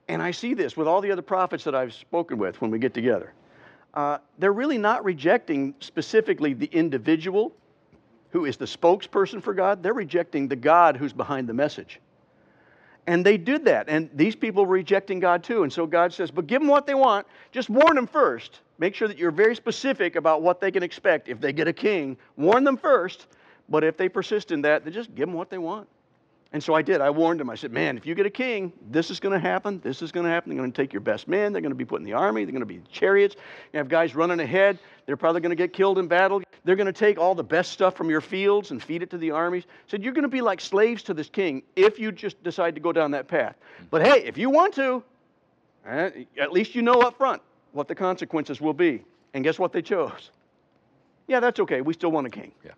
And 0.08 0.24
I 0.24 0.32
see 0.32 0.54
this 0.54 0.78
with 0.78 0.88
all 0.88 1.02
the 1.02 1.12
other 1.12 1.22
prophets 1.22 1.64
that 1.66 1.76
I've 1.76 1.94
spoken 1.94 2.38
with 2.38 2.62
when 2.62 2.72
we 2.72 2.80
get 2.80 2.94
together. 2.94 3.34
Uh, 3.94 4.18
they're 4.40 4.54
really 4.54 4.78
not 4.78 5.04
rejecting 5.04 5.76
specifically 5.80 6.54
the 6.54 6.68
individual 6.68 7.54
who 8.32 8.46
is 8.46 8.58
the 8.58 8.66
spokesperson 8.66 9.42
for 9.42 9.54
God. 9.54 9.84
They're 9.84 9.94
rejecting 9.94 10.48
the 10.48 10.56
God 10.56 10.98
who's 10.98 11.14
behind 11.14 11.48
the 11.48 11.54
message. 11.54 12.00
And 13.08 13.26
they 13.26 13.38
did 13.38 13.66
that. 13.66 13.88
And 13.88 14.10
these 14.14 14.36
people 14.36 14.66
were 14.66 14.74
rejecting 14.74 15.20
God 15.20 15.44
too. 15.44 15.64
And 15.64 15.72
so 15.72 15.86
God 15.86 16.14
says, 16.14 16.32
but 16.32 16.48
give 16.48 16.62
them 16.62 16.68
what 16.68 16.88
they 16.88 16.96
want. 16.96 17.28
Just 17.52 17.70
warn 17.70 17.96
them 17.96 18.08
first. 18.08 18.62
Make 18.78 18.96
sure 18.96 19.08
that 19.08 19.18
you're 19.18 19.32
very 19.32 19.56
specific 19.56 20.16
about 20.16 20.42
what 20.42 20.60
they 20.60 20.72
can 20.72 20.84
expect 20.84 21.30
if 21.30 21.40
they 21.40 21.54
get 21.54 21.68
a 21.68 21.74
king. 21.74 22.18
Warn 22.36 22.64
them 22.64 22.78
first. 22.78 23.28
But 23.70 23.84
if 23.84 23.96
they 23.98 24.10
persist 24.10 24.52
in 24.52 24.62
that, 24.64 24.84
then 24.84 24.94
just 24.94 25.14
give 25.16 25.28
them 25.28 25.36
what 25.36 25.50
they 25.50 25.58
want. 25.58 25.88
And 26.52 26.64
so 26.64 26.74
I 26.74 26.82
did. 26.82 27.02
I 27.02 27.10
warned 27.10 27.42
him. 27.42 27.50
I 27.50 27.56
said, 27.56 27.74
man, 27.74 27.98
if 27.98 28.06
you 28.06 28.16
get 28.16 28.26
a 28.26 28.30
king, 28.30 28.72
this 28.90 29.12
is 29.12 29.20
going 29.20 29.34
to 29.34 29.40
happen. 29.40 29.82
This 29.84 30.02
is 30.02 30.12
going 30.12 30.26
to 30.26 30.30
happen. 30.30 30.50
They're 30.50 30.58
going 30.58 30.72
to 30.72 30.82
take 30.82 30.94
your 30.94 31.02
best 31.02 31.28
men. 31.28 31.52
They're 31.52 31.62
going 31.62 31.72
to 31.72 31.76
be 31.76 31.84
put 31.84 32.00
in 32.00 32.06
the 32.06 32.14
army. 32.14 32.46
They're 32.46 32.54
going 32.54 32.62
to 32.62 32.66
be 32.66 32.82
chariots. 32.92 33.36
You 33.74 33.78
have 33.80 33.90
guys 33.90 34.16
running 34.16 34.40
ahead. 34.40 34.80
They're 35.06 35.18
probably 35.18 35.42
going 35.42 35.50
to 35.50 35.56
get 35.56 35.74
killed 35.74 35.98
in 35.98 36.08
battle. 36.08 36.42
They're 36.64 36.78
going 36.78 36.86
to 36.88 36.94
take 36.94 37.20
all 37.20 37.36
the 37.36 37.44
best 37.44 37.72
stuff 37.74 37.96
from 37.96 38.10
your 38.10 38.22
fields 38.22 38.72
and 38.72 38.82
feed 38.82 39.04
it 39.04 39.10
to 39.10 39.18
the 39.18 39.32
armies. 39.32 39.66
I 39.68 39.74
said, 39.88 40.04
you're 40.04 40.14
going 40.14 40.24
to 40.24 40.30
be 40.30 40.42
like 40.42 40.62
slaves 40.62 41.04
to 41.04 41.14
this 41.14 41.30
king 41.30 41.62
if 41.76 42.00
you 42.00 42.12
just 42.12 42.42
decide 42.44 42.74
to 42.76 42.82
go 42.82 42.92
down 42.92 43.12
that 43.12 43.28
path. 43.28 43.56
But 43.92 44.06
hey, 44.06 44.24
if 44.24 44.38
you 44.38 44.50
want 44.50 44.74
to, 44.76 45.04
eh, 45.88 46.24
at 46.40 46.54
least 46.54 46.74
you 46.74 46.82
know 46.82 47.02
up 47.02 47.18
front 47.18 47.42
what 47.74 47.88
the 47.88 47.96
consequences 47.96 48.62
will 48.62 48.74
be. 48.74 49.04
And 49.34 49.44
guess 49.44 49.60
what 49.60 49.74
they 49.74 49.82
chose? 49.82 50.32
Yeah, 51.28 51.42
that's 51.42 51.60
okay. 51.60 51.82
We 51.82 51.94
still 51.94 52.12
want 52.12 52.28
a 52.28 52.30
king. 52.30 52.54
Yeah. 52.64 52.72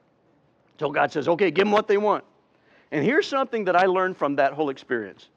So 0.80 0.90
God 0.90 1.12
says, 1.12 1.28
okay, 1.28 1.52
give 1.52 1.66
them 1.66 1.72
what 1.72 1.88
they 1.88 1.98
want. 1.98 2.24
And 2.92 3.04
here's 3.04 3.28
something 3.28 3.66
that 3.66 3.76
I 3.76 3.86
learned 3.86 4.18
from 4.18 4.36
that 4.38 4.54
whole 4.54 4.70
experience. 4.70 5.28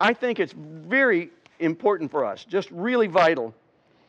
I 0.00 0.12
think 0.12 0.38
it's 0.38 0.52
very 0.52 1.30
important 1.58 2.10
for 2.10 2.24
us, 2.24 2.44
just 2.44 2.70
really 2.70 3.06
vital, 3.06 3.54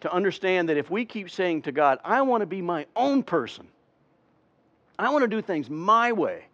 to 0.01 0.11
understand 0.13 0.69
that 0.69 0.77
if 0.77 0.91
we 0.91 1.05
keep 1.05 1.29
saying 1.29 1.63
to 1.63 1.71
God, 1.71 1.99
I 2.03 2.21
want 2.21 2.41
to 2.41 2.45
be 2.45 2.61
my 2.61 2.85
own 2.95 3.23
person, 3.23 3.67
I 4.99 5.09
want 5.09 5.23
to 5.23 5.27
do 5.27 5.41
things 5.41 5.69
my 5.69 6.11
way, 6.11 6.45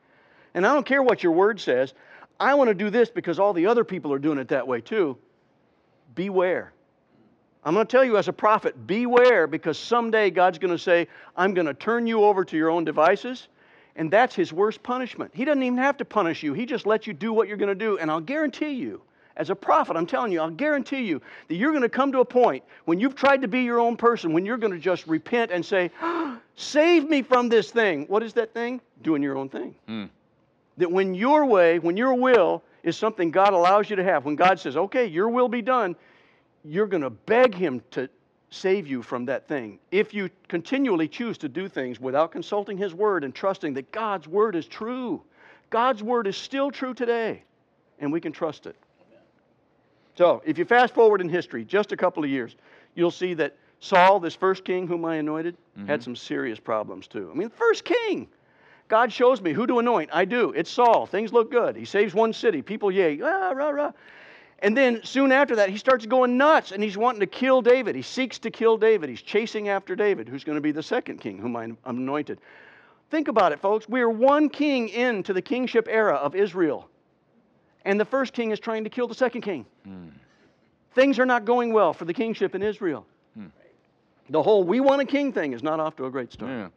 and 0.53 0.65
I 0.65 0.73
don't 0.73 0.85
care 0.85 1.03
what 1.03 1.23
your 1.23 1.31
word 1.31 1.59
says, 1.59 1.93
I 2.39 2.53
want 2.53 2.69
to 2.69 2.73
do 2.73 2.89
this 2.89 3.09
because 3.09 3.39
all 3.39 3.53
the 3.53 3.65
other 3.65 3.83
people 3.83 4.13
are 4.13 4.19
doing 4.19 4.37
it 4.37 4.47
that 4.49 4.67
way 4.67 4.81
too. 4.81 5.17
Beware. 6.15 6.73
I'm 7.65 7.73
going 7.73 7.87
to 7.87 7.91
tell 7.91 8.03
you 8.03 8.17
as 8.17 8.27
a 8.27 8.33
prophet, 8.33 8.87
beware 8.87 9.47
because 9.47 9.77
someday 9.77 10.29
God's 10.29 10.59
going 10.59 10.71
to 10.73 10.77
say, 10.77 11.07
I'm 11.37 11.53
going 11.53 11.67
to 11.67 11.73
turn 11.73 12.05
you 12.05 12.23
over 12.23 12.43
to 12.43 12.57
your 12.57 12.69
own 12.69 12.83
devices. 12.83 13.47
And 13.95 14.09
that's 14.09 14.33
his 14.33 14.51
worst 14.51 14.81
punishment. 14.81 15.31
He 15.35 15.45
doesn't 15.45 15.61
even 15.61 15.77
have 15.77 15.97
to 15.97 16.05
punish 16.05 16.43
you, 16.43 16.53
he 16.53 16.65
just 16.65 16.85
lets 16.85 17.07
you 17.07 17.13
do 17.13 17.31
what 17.33 17.47
you're 17.47 17.57
going 17.57 17.69
to 17.69 17.75
do. 17.75 17.97
And 17.99 18.09
I'll 18.09 18.21
guarantee 18.21 18.71
you, 18.71 19.01
as 19.35 19.49
a 19.49 19.55
prophet, 19.55 19.95
I'm 19.95 20.05
telling 20.05 20.31
you, 20.31 20.41
I'll 20.41 20.51
guarantee 20.51 21.03
you 21.05 21.21
that 21.47 21.55
you're 21.55 21.71
going 21.71 21.83
to 21.83 21.89
come 21.89 22.11
to 22.11 22.19
a 22.19 22.25
point 22.25 22.63
when 22.85 22.99
you've 22.99 23.15
tried 23.15 23.41
to 23.41 23.47
be 23.47 23.61
your 23.61 23.79
own 23.79 23.97
person, 23.97 24.31
when 24.31 24.45
you're 24.45 24.57
going 24.57 24.73
to 24.73 24.79
just 24.79 25.07
repent 25.07 25.51
and 25.51 25.65
say, 25.65 25.91
Save 26.55 27.09
me 27.09 27.23
from 27.23 27.49
this 27.49 27.71
thing. 27.71 28.05
What 28.07 28.21
is 28.21 28.33
that 28.33 28.53
thing? 28.53 28.79
Doing 29.01 29.23
your 29.23 29.37
own 29.37 29.49
thing. 29.49 29.73
Mm. 29.89 30.09
That 30.77 30.91
when 30.91 31.15
your 31.15 31.45
way, 31.45 31.79
when 31.79 31.97
your 31.97 32.13
will 32.13 32.61
is 32.83 32.95
something 32.95 33.31
God 33.31 33.53
allows 33.53 33.89
you 33.89 33.95
to 33.95 34.03
have, 34.03 34.23
when 34.25 34.35
God 34.35 34.59
says, 34.59 34.77
Okay, 34.77 35.07
your 35.07 35.29
will 35.29 35.49
be 35.49 35.63
done, 35.63 35.95
you're 36.63 36.87
going 36.87 37.01
to 37.01 37.09
beg 37.09 37.55
Him 37.55 37.81
to 37.91 38.07
save 38.53 38.87
you 38.87 39.01
from 39.01 39.25
that 39.25 39.47
thing. 39.47 39.79
If 39.91 40.13
you 40.13 40.29
continually 40.47 41.07
choose 41.07 41.37
to 41.39 41.49
do 41.49 41.67
things 41.67 41.99
without 41.99 42.31
consulting 42.31 42.77
His 42.77 42.93
Word 42.93 43.23
and 43.23 43.33
trusting 43.33 43.73
that 43.73 43.91
God's 43.91 44.27
Word 44.27 44.55
is 44.55 44.65
true, 44.65 45.21
God's 45.69 46.03
Word 46.03 46.27
is 46.27 46.37
still 46.37 46.69
true 46.71 46.93
today, 46.93 47.43
and 47.99 48.11
we 48.11 48.21
can 48.21 48.31
trust 48.31 48.65
it. 48.67 48.75
So, 50.15 50.43
if 50.45 50.59
you 50.59 50.65
fast 50.65 50.93
forward 50.93 51.21
in 51.21 51.29
history 51.29 51.65
just 51.65 51.91
a 51.91 51.97
couple 51.97 52.23
of 52.23 52.29
years, 52.29 52.55
you'll 52.93 53.09
see 53.09 53.33
that 53.35 53.55
Saul, 53.79 54.19
this 54.19 54.35
first 54.35 54.63
king 54.63 54.87
whom 54.87 55.05
I 55.05 55.15
anointed, 55.15 55.57
Mm-hmm. 55.75 55.87
had 55.87 56.03
some 56.03 56.15
serious 56.15 56.59
problems 56.59 57.07
too. 57.07 57.31
I 57.33 57.35
mean, 57.35 57.49
first 57.49 57.83
king. 57.83 58.27
God 58.89 59.11
shows 59.11 59.41
me 59.41 59.53
who 59.53 59.65
to 59.65 59.79
anoint. 59.79 60.11
I 60.13 60.23
do. 60.23 60.51
It's 60.51 60.69
Saul. 60.69 61.07
Things 61.07 61.33
look 61.33 61.49
good. 61.49 61.75
He 61.75 61.83
saves 61.83 62.13
one 62.13 62.31
city. 62.31 62.61
People 62.61 62.91
yay, 62.91 63.19
ah, 63.23 63.49
rah, 63.55 63.69
rah. 63.69 63.91
And 64.63 64.77
then 64.77 65.01
soon 65.03 65.33
after 65.33 65.57
that, 65.57 65.69
he 65.69 65.77
starts 65.77 66.05
going 66.05 66.37
nuts 66.37 66.71
and 66.71 66.81
he's 66.81 66.97
wanting 66.97 67.19
to 67.19 67.27
kill 67.27 67.61
David. 67.61 67.95
He 67.95 68.01
seeks 68.01 68.39
to 68.39 68.49
kill 68.49 68.77
David. 68.77 69.09
He's 69.09 69.21
chasing 69.21 69.67
after 69.67 69.93
David, 69.93 70.29
who's 70.29 70.45
going 70.45 70.55
to 70.55 70.61
be 70.61 70.71
the 70.71 70.81
second 70.81 71.19
king 71.19 71.37
whom 71.37 71.57
I'm 71.57 71.77
anointed. 71.83 72.39
Think 73.11 73.27
about 73.27 73.51
it, 73.51 73.59
folks. 73.59 73.89
We 73.89 73.99
are 73.99 74.09
one 74.09 74.47
king 74.47 74.87
into 74.87 75.33
the 75.33 75.41
kingship 75.41 75.89
era 75.89 76.15
of 76.15 76.33
Israel. 76.33 76.89
And 77.83 77.99
the 77.99 78.05
first 78.05 78.31
king 78.31 78.51
is 78.51 78.59
trying 78.59 78.85
to 78.85 78.89
kill 78.89 79.05
the 79.05 79.13
second 79.13 79.41
king. 79.41 79.65
Hmm. 79.83 80.07
Things 80.95 81.19
are 81.19 81.25
not 81.25 81.43
going 81.43 81.73
well 81.73 81.93
for 81.93 82.05
the 82.05 82.13
kingship 82.13 82.55
in 82.55 82.63
Israel. 82.63 83.05
Hmm. 83.35 83.47
The 84.29 84.41
whole 84.41 84.63
we 84.63 84.79
want 84.79 85.01
a 85.01 85.05
king 85.05 85.33
thing 85.33 85.51
is 85.51 85.61
not 85.61 85.81
off 85.81 85.97
to 85.97 86.05
a 86.05 86.09
great 86.09 86.31
start. 86.31 86.49
Yeah. 86.49 86.67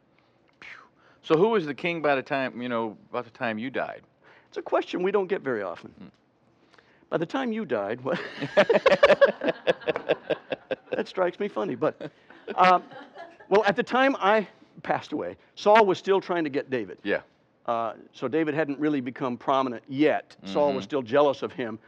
So 1.23 1.37
who 1.37 1.49
was 1.49 1.65
the 1.65 1.73
king 1.73 2.01
by 2.01 2.15
the 2.15 2.21
time, 2.21 2.61
you 2.61 2.67
know, 2.67 2.97
about 3.09 3.23
the 3.23 3.31
time 3.31 3.57
you 3.57 3.69
died? 3.69 4.01
It's 4.49 4.57
a 4.57 4.61
question 4.61 5.03
we 5.03 5.11
don't 5.11 5.27
get 5.27 5.41
very 5.41 5.63
often. 5.63 5.91
Hmm. 5.91 6.07
By 7.09 7.17
the 7.17 7.25
time 7.25 7.51
you 7.51 7.65
died, 7.65 8.01
what? 8.01 8.19
that 10.91 11.05
strikes 11.05 11.39
me 11.39 11.47
funny. 11.47 11.75
But, 11.75 12.11
um, 12.55 12.83
well, 13.49 13.63
at 13.65 13.75
the 13.75 13.83
time 13.83 14.15
I 14.19 14.47
passed 14.83 15.13
away, 15.13 15.37
Saul 15.55 15.85
was 15.85 15.97
still 15.97 16.19
trying 16.19 16.43
to 16.43 16.49
get 16.49 16.69
David. 16.69 16.97
Yeah. 17.03 17.21
Uh, 17.65 17.93
so 18.13 18.27
David 18.27 18.53
hadn't 18.53 18.79
really 18.79 19.01
become 19.01 19.37
prominent 19.37 19.83
yet. 19.87 20.35
Saul 20.45 20.73
was 20.73 20.83
still 20.83 21.01
jealous 21.01 21.41
of 21.41 21.51
him. 21.51 21.79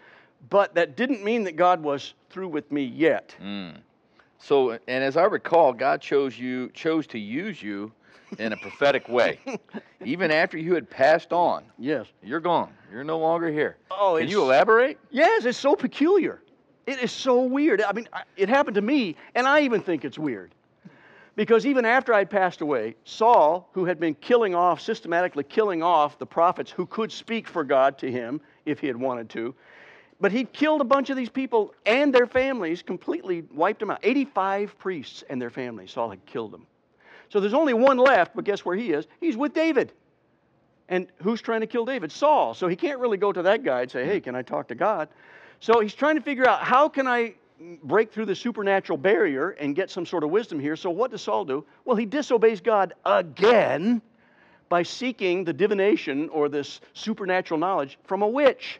But 0.49 0.73
that 0.75 0.95
didn't 0.95 1.23
mean 1.23 1.43
that 1.45 1.55
God 1.55 1.81
was 1.81 2.13
through 2.29 2.49
with 2.49 2.71
me 2.71 2.83
yet. 2.83 3.35
So, 4.39 4.71
and 4.71 5.03
as 5.03 5.17
I 5.17 5.23
recall, 5.23 5.73
God 5.73 6.01
chose 6.01 6.39
you, 6.39 6.69
chose 6.69 7.07
to 7.07 7.19
use 7.19 7.61
you 7.61 7.91
in 8.37 8.53
a 8.53 8.57
prophetic 8.57 9.07
way. 9.09 9.39
Even 10.05 10.31
after 10.31 10.57
you 10.57 10.73
had 10.75 10.89
passed 10.89 11.33
on, 11.33 11.63
Yes. 11.77 12.05
you're 12.23 12.39
gone. 12.39 12.71
You're 12.91 13.03
no 13.03 13.19
longer 13.19 13.49
here. 13.51 13.77
Oh, 13.91 14.13
Can 14.15 14.23
it's- 14.23 14.31
you 14.31 14.41
elaborate? 14.41 14.97
Yes, 15.09 15.45
it's 15.45 15.57
so 15.57 15.75
peculiar. 15.75 16.41
It 16.85 16.99
is 16.99 17.11
so 17.11 17.41
weird. 17.43 17.81
I 17.81 17.91
mean, 17.93 18.07
I- 18.13 18.23
it 18.37 18.49
happened 18.49 18.75
to 18.75 18.81
me, 18.81 19.15
and 19.35 19.47
I 19.47 19.61
even 19.61 19.81
think 19.81 20.05
it's 20.05 20.17
weird. 20.17 20.53
Because 21.35 21.65
even 21.65 21.85
after 21.85 22.13
I'd 22.13 22.29
passed 22.29 22.59
away, 22.61 22.95
Saul, 23.05 23.69
who 23.73 23.85
had 23.85 23.99
been 23.99 24.15
killing 24.15 24.55
off, 24.55 24.81
systematically 24.81 25.43
killing 25.43 25.81
off 25.81 26.19
the 26.19 26.25
prophets 26.25 26.69
who 26.71 26.85
could 26.85 27.11
speak 27.11 27.47
for 27.47 27.63
God 27.63 27.97
to 27.99 28.11
him 28.11 28.41
if 28.65 28.79
he 28.79 28.87
had 28.87 28.97
wanted 28.97 29.29
to, 29.29 29.55
but 30.19 30.33
he'd 30.33 30.51
killed 30.51 30.81
a 30.81 30.85
bunch 30.85 31.09
of 31.09 31.15
these 31.15 31.29
people 31.29 31.73
and 31.85 32.13
their 32.13 32.25
families, 32.27 32.81
completely 32.81 33.43
wiped 33.53 33.79
them 33.79 33.89
out. 33.91 33.99
85 34.03 34.77
priests 34.77 35.23
and 35.29 35.41
their 35.41 35.49
families, 35.49 35.91
Saul 35.91 36.09
had 36.09 36.25
killed 36.25 36.51
them. 36.51 36.67
So 37.29 37.39
there's 37.39 37.53
only 37.53 37.73
one 37.73 37.97
left, 37.97 38.35
but 38.35 38.45
guess 38.45 38.65
where 38.65 38.75
he 38.75 38.91
is? 38.91 39.07
He's 39.19 39.37
with 39.37 39.53
David. 39.53 39.93
And 40.89 41.07
who's 41.21 41.41
trying 41.41 41.61
to 41.61 41.67
kill 41.67 41.85
David? 41.85 42.11
Saul. 42.11 42.53
So 42.53 42.67
he 42.67 42.75
can't 42.75 42.99
really 42.99 43.17
go 43.17 43.31
to 43.31 43.43
that 43.43 43.63
guy 43.63 43.83
and 43.83 43.91
say, 43.91 44.05
hey, 44.05 44.19
can 44.19 44.35
I 44.35 44.41
talk 44.41 44.67
to 44.69 44.75
God? 44.75 45.07
So 45.59 45.79
he's 45.79 45.93
trying 45.93 46.15
to 46.15 46.21
figure 46.21 46.47
out 46.47 46.61
how 46.61 46.89
can 46.89 47.07
I 47.07 47.35
break 47.83 48.11
through 48.11 48.25
the 48.25 48.35
supernatural 48.35 48.97
barrier 48.97 49.51
and 49.51 49.75
get 49.75 49.89
some 49.89 50.05
sort 50.05 50.23
of 50.23 50.29
wisdom 50.29 50.59
here. 50.59 50.75
So 50.75 50.89
what 50.89 51.11
does 51.11 51.21
Saul 51.21 51.45
do? 51.45 51.65
Well, 51.85 51.95
he 51.95 52.05
disobeys 52.05 52.61
God 52.61 52.93
again 53.05 54.01
by 54.69 54.83
seeking 54.83 55.43
the 55.43 55.53
divination 55.53 56.29
or 56.29 56.47
this 56.47 56.79
supernatural 56.93 57.59
knowledge 57.59 57.97
from 58.05 58.21
a 58.21 58.27
witch, 58.27 58.79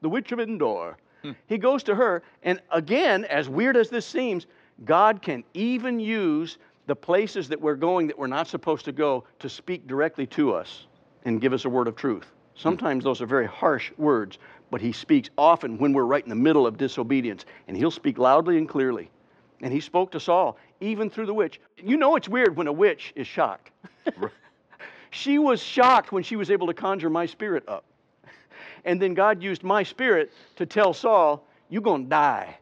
the 0.00 0.08
witch 0.08 0.32
of 0.32 0.40
Endor. 0.40 0.96
Hmm. 1.22 1.32
He 1.46 1.58
goes 1.58 1.82
to 1.84 1.94
her, 1.94 2.22
and 2.42 2.60
again, 2.70 3.24
as 3.24 3.48
weird 3.48 3.76
as 3.76 3.90
this 3.90 4.06
seems, 4.06 4.46
God 4.84 5.20
can 5.22 5.42
even 5.54 5.98
use 5.98 6.58
the 6.88 6.96
places 6.96 7.48
that 7.48 7.60
we're 7.60 7.76
going 7.76 8.06
that 8.06 8.18
we're 8.18 8.26
not 8.26 8.48
supposed 8.48 8.86
to 8.86 8.92
go 8.92 9.22
to 9.38 9.48
speak 9.48 9.86
directly 9.86 10.26
to 10.26 10.54
us 10.54 10.86
and 11.24 11.40
give 11.40 11.52
us 11.52 11.66
a 11.66 11.68
word 11.68 11.86
of 11.86 11.94
truth. 11.94 12.26
Sometimes 12.54 13.04
those 13.04 13.20
are 13.20 13.26
very 13.26 13.46
harsh 13.46 13.92
words, 13.98 14.38
but 14.70 14.80
He 14.80 14.90
speaks 14.90 15.28
often 15.36 15.76
when 15.76 15.92
we're 15.92 16.06
right 16.06 16.22
in 16.22 16.30
the 16.30 16.34
middle 16.34 16.66
of 16.66 16.78
disobedience, 16.78 17.44
and 17.68 17.76
He'll 17.76 17.90
speak 17.90 18.16
loudly 18.16 18.56
and 18.56 18.66
clearly. 18.66 19.10
And 19.60 19.72
He 19.72 19.80
spoke 19.80 20.10
to 20.12 20.20
Saul, 20.20 20.56
even 20.80 21.10
through 21.10 21.26
the 21.26 21.34
witch. 21.34 21.60
You 21.76 21.98
know 21.98 22.16
it's 22.16 22.28
weird 22.28 22.56
when 22.56 22.66
a 22.66 22.72
witch 22.72 23.12
is 23.14 23.26
shocked. 23.26 23.70
she 25.10 25.38
was 25.38 25.62
shocked 25.62 26.10
when 26.10 26.22
she 26.22 26.36
was 26.36 26.50
able 26.50 26.66
to 26.68 26.74
conjure 26.74 27.10
my 27.10 27.26
spirit 27.26 27.64
up. 27.68 27.84
And 28.86 29.00
then 29.00 29.12
God 29.12 29.42
used 29.42 29.62
my 29.62 29.82
spirit 29.82 30.32
to 30.56 30.64
tell 30.64 30.94
Saul, 30.94 31.46
You're 31.68 31.82
going 31.82 32.04
to 32.04 32.08
die. 32.08 32.56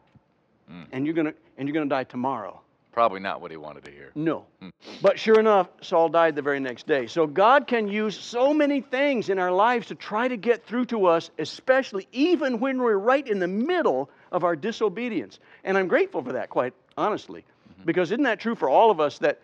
Mm. 0.69 0.85
And 0.91 1.05
you're 1.05 1.15
going 1.15 1.27
to 1.27 1.33
and 1.57 1.67
you're 1.67 1.73
going 1.73 1.87
to 1.87 1.95
die 1.95 2.03
tomorrow. 2.03 2.61
Probably 2.91 3.19
not 3.19 3.41
what 3.41 3.51
he 3.51 3.57
wanted 3.57 3.85
to 3.85 3.91
hear. 3.91 4.11
No. 4.15 4.45
Hmm. 4.59 4.69
But 5.01 5.19
sure 5.19 5.39
enough, 5.39 5.67
Saul 5.81 6.09
died 6.09 6.35
the 6.35 6.41
very 6.41 6.59
next 6.59 6.87
day. 6.87 7.05
So 7.05 7.27
God 7.27 7.67
can 7.67 7.87
use 7.87 8.19
so 8.19 8.53
many 8.53 8.81
things 8.81 9.29
in 9.29 9.37
our 9.37 9.51
lives 9.51 9.87
to 9.87 9.95
try 9.95 10.27
to 10.27 10.35
get 10.35 10.65
through 10.65 10.85
to 10.85 11.05
us, 11.05 11.29
especially 11.37 12.07
even 12.11 12.59
when 12.59 12.79
we're 12.79 12.97
right 12.97 13.27
in 13.27 13.37
the 13.37 13.47
middle 13.47 14.09
of 14.31 14.43
our 14.43 14.55
disobedience. 14.55 15.39
And 15.63 15.77
I'm 15.77 15.87
grateful 15.87 16.23
for 16.23 16.33
that, 16.33 16.49
quite 16.49 16.73
honestly. 16.97 17.41
Mm-hmm. 17.41 17.83
Because 17.85 18.11
isn't 18.11 18.23
that 18.23 18.39
true 18.39 18.55
for 18.55 18.67
all 18.69 18.89
of 18.89 18.99
us 18.99 19.19
that 19.19 19.39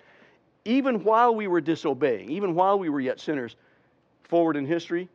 even 0.65 1.03
while 1.03 1.35
we 1.35 1.47
were 1.47 1.61
disobeying, 1.61 2.31
even 2.31 2.55
while 2.55 2.79
we 2.79 2.89
were 2.89 3.01
yet 3.01 3.19
sinners, 3.19 3.55
forward 4.23 4.57
in 4.57 4.65
history, 4.65 5.07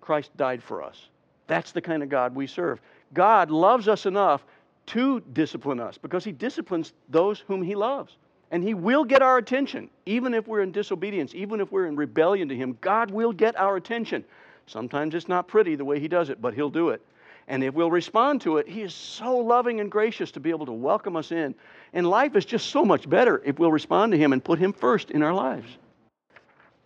Christ 0.00 0.30
died 0.36 0.62
for 0.62 0.82
us. 0.82 1.08
That's 1.46 1.72
the 1.72 1.80
kind 1.80 2.02
of 2.02 2.08
God 2.08 2.34
we 2.34 2.46
serve. 2.46 2.80
God 3.12 3.50
loves 3.50 3.88
us 3.88 4.06
enough 4.06 4.44
to 4.86 5.20
discipline 5.32 5.80
us 5.80 5.98
because 5.98 6.24
He 6.24 6.32
disciplines 6.32 6.92
those 7.08 7.40
whom 7.40 7.62
He 7.62 7.74
loves. 7.74 8.16
And 8.50 8.62
He 8.62 8.74
will 8.74 9.04
get 9.04 9.22
our 9.22 9.38
attention, 9.38 9.90
even 10.06 10.34
if 10.34 10.46
we're 10.46 10.60
in 10.62 10.72
disobedience, 10.72 11.34
even 11.34 11.60
if 11.60 11.72
we're 11.72 11.86
in 11.86 11.96
rebellion 11.96 12.48
to 12.48 12.56
Him. 12.56 12.78
God 12.80 13.10
will 13.10 13.32
get 13.32 13.58
our 13.58 13.76
attention. 13.76 14.24
Sometimes 14.66 15.14
it's 15.14 15.28
not 15.28 15.48
pretty 15.48 15.74
the 15.74 15.84
way 15.84 15.98
He 15.98 16.08
does 16.08 16.30
it, 16.30 16.40
but 16.40 16.54
He'll 16.54 16.70
do 16.70 16.90
it. 16.90 17.02
And 17.48 17.62
if 17.62 17.74
we'll 17.74 17.90
respond 17.90 18.40
to 18.42 18.58
it, 18.58 18.68
He 18.68 18.82
is 18.82 18.94
so 18.94 19.36
loving 19.36 19.80
and 19.80 19.90
gracious 19.90 20.30
to 20.32 20.40
be 20.40 20.50
able 20.50 20.66
to 20.66 20.72
welcome 20.72 21.16
us 21.16 21.32
in. 21.32 21.54
And 21.92 22.08
life 22.08 22.36
is 22.36 22.44
just 22.44 22.70
so 22.70 22.84
much 22.84 23.08
better 23.08 23.42
if 23.44 23.58
we'll 23.58 23.72
respond 23.72 24.12
to 24.12 24.18
Him 24.18 24.32
and 24.32 24.42
put 24.42 24.58
Him 24.58 24.72
first 24.72 25.10
in 25.10 25.22
our 25.22 25.34
lives. 25.34 25.68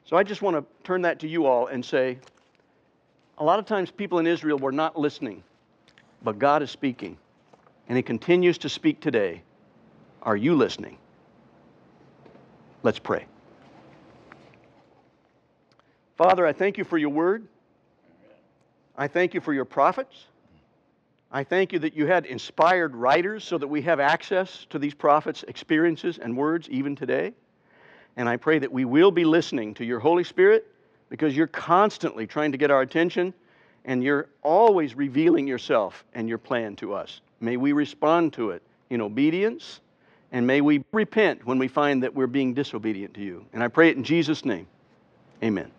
So 0.05 0.17
I 0.17 0.23
just 0.23 0.41
want 0.41 0.57
to 0.57 0.65
turn 0.85 1.03
that 1.03 1.19
to 1.21 1.29
you 1.29 1.47
all 1.47 1.67
and 1.67 1.85
say 1.85 2.19
a 3.37 3.45
lot 3.45 3.59
of 3.59 3.67
times 3.67 3.91
people 3.91 4.19
in 4.19 4.27
Israel 4.27 4.59
were 4.59 4.73
not 4.73 4.99
listening, 4.99 5.43
but 6.23 6.39
God 6.39 6.63
is 6.63 6.71
speaking. 6.71 7.17
And 7.89 7.97
He 7.97 8.03
continues 8.03 8.59
to 8.59 8.69
speak 8.69 9.01
today. 9.01 9.43
Are 10.23 10.37
you 10.37 10.55
listening? 10.55 10.99
Let's 12.83 12.99
pray. 12.99 13.27
Father, 16.17 16.47
I 16.47 16.53
thank 16.53 16.79
you 16.79 16.85
for 16.85 16.99
your 16.99 17.11
word. 17.11 17.47
I 18.97 19.07
thank 19.07 19.35
you 19.35 19.41
for 19.41 19.53
your 19.53 19.65
prophets. 19.65 20.27
I 21.31 21.45
thank 21.45 21.73
you 21.73 21.79
that 21.81 21.95
you 21.95 22.07
had 22.07 22.27
inspired 22.27 22.97
writers 22.97 23.45
so 23.45 23.59
that 23.59 23.69
we 23.69 23.83
have 23.83 24.01
access 24.01 24.67
to 24.71 24.79
these 24.79 24.95
prophets' 24.95 25.45
experiences 25.47 26.19
and 26.19 26.37
words 26.37 26.69
even 26.71 26.97
today. 26.97 27.33
And 28.17 28.29
I 28.29 28.37
pray 28.37 28.59
that 28.59 28.73
we 28.73 28.85
will 28.85 29.11
be 29.11 29.25
listening 29.25 29.75
to 29.75 29.85
your 29.85 30.01
Holy 30.01 30.25
Spirit 30.25 30.67
because 31.11 31.37
you're 31.37 31.47
constantly 31.47 32.27
trying 32.27 32.53
to 32.53 32.59
get 32.59 32.71
our 32.71 32.81
attention 32.81 33.33
and 33.85 34.03
you're 34.03 34.29
always 34.43 34.95
revealing 34.95 35.47
yourself 35.47 36.05
and 36.15 36.29
your 36.29 36.39
plan 36.39 36.75
to 36.77 36.95
us. 36.95 37.21
May 37.41 37.57
we 37.57 37.73
respond 37.73 38.33
to 38.35 38.51
it 38.51 38.63
in 38.91 39.01
obedience 39.01 39.81
and 40.33 40.47
may 40.47 40.61
we 40.61 40.85
repent 40.93 41.47
when 41.47 41.59
we 41.59 41.69
find 41.69 42.03
that 42.03 42.15
we're 42.15 42.27
being 42.27 42.53
disobedient 42.53 43.15
to 43.15 43.23
you. 43.23 43.47
And 43.53 43.63
I 43.63 43.69
pray 43.69 43.89
it 43.89 43.97
in 43.97 44.05
Jesus' 44.05 44.45
name. 44.45 44.67
Amen. 45.43 45.71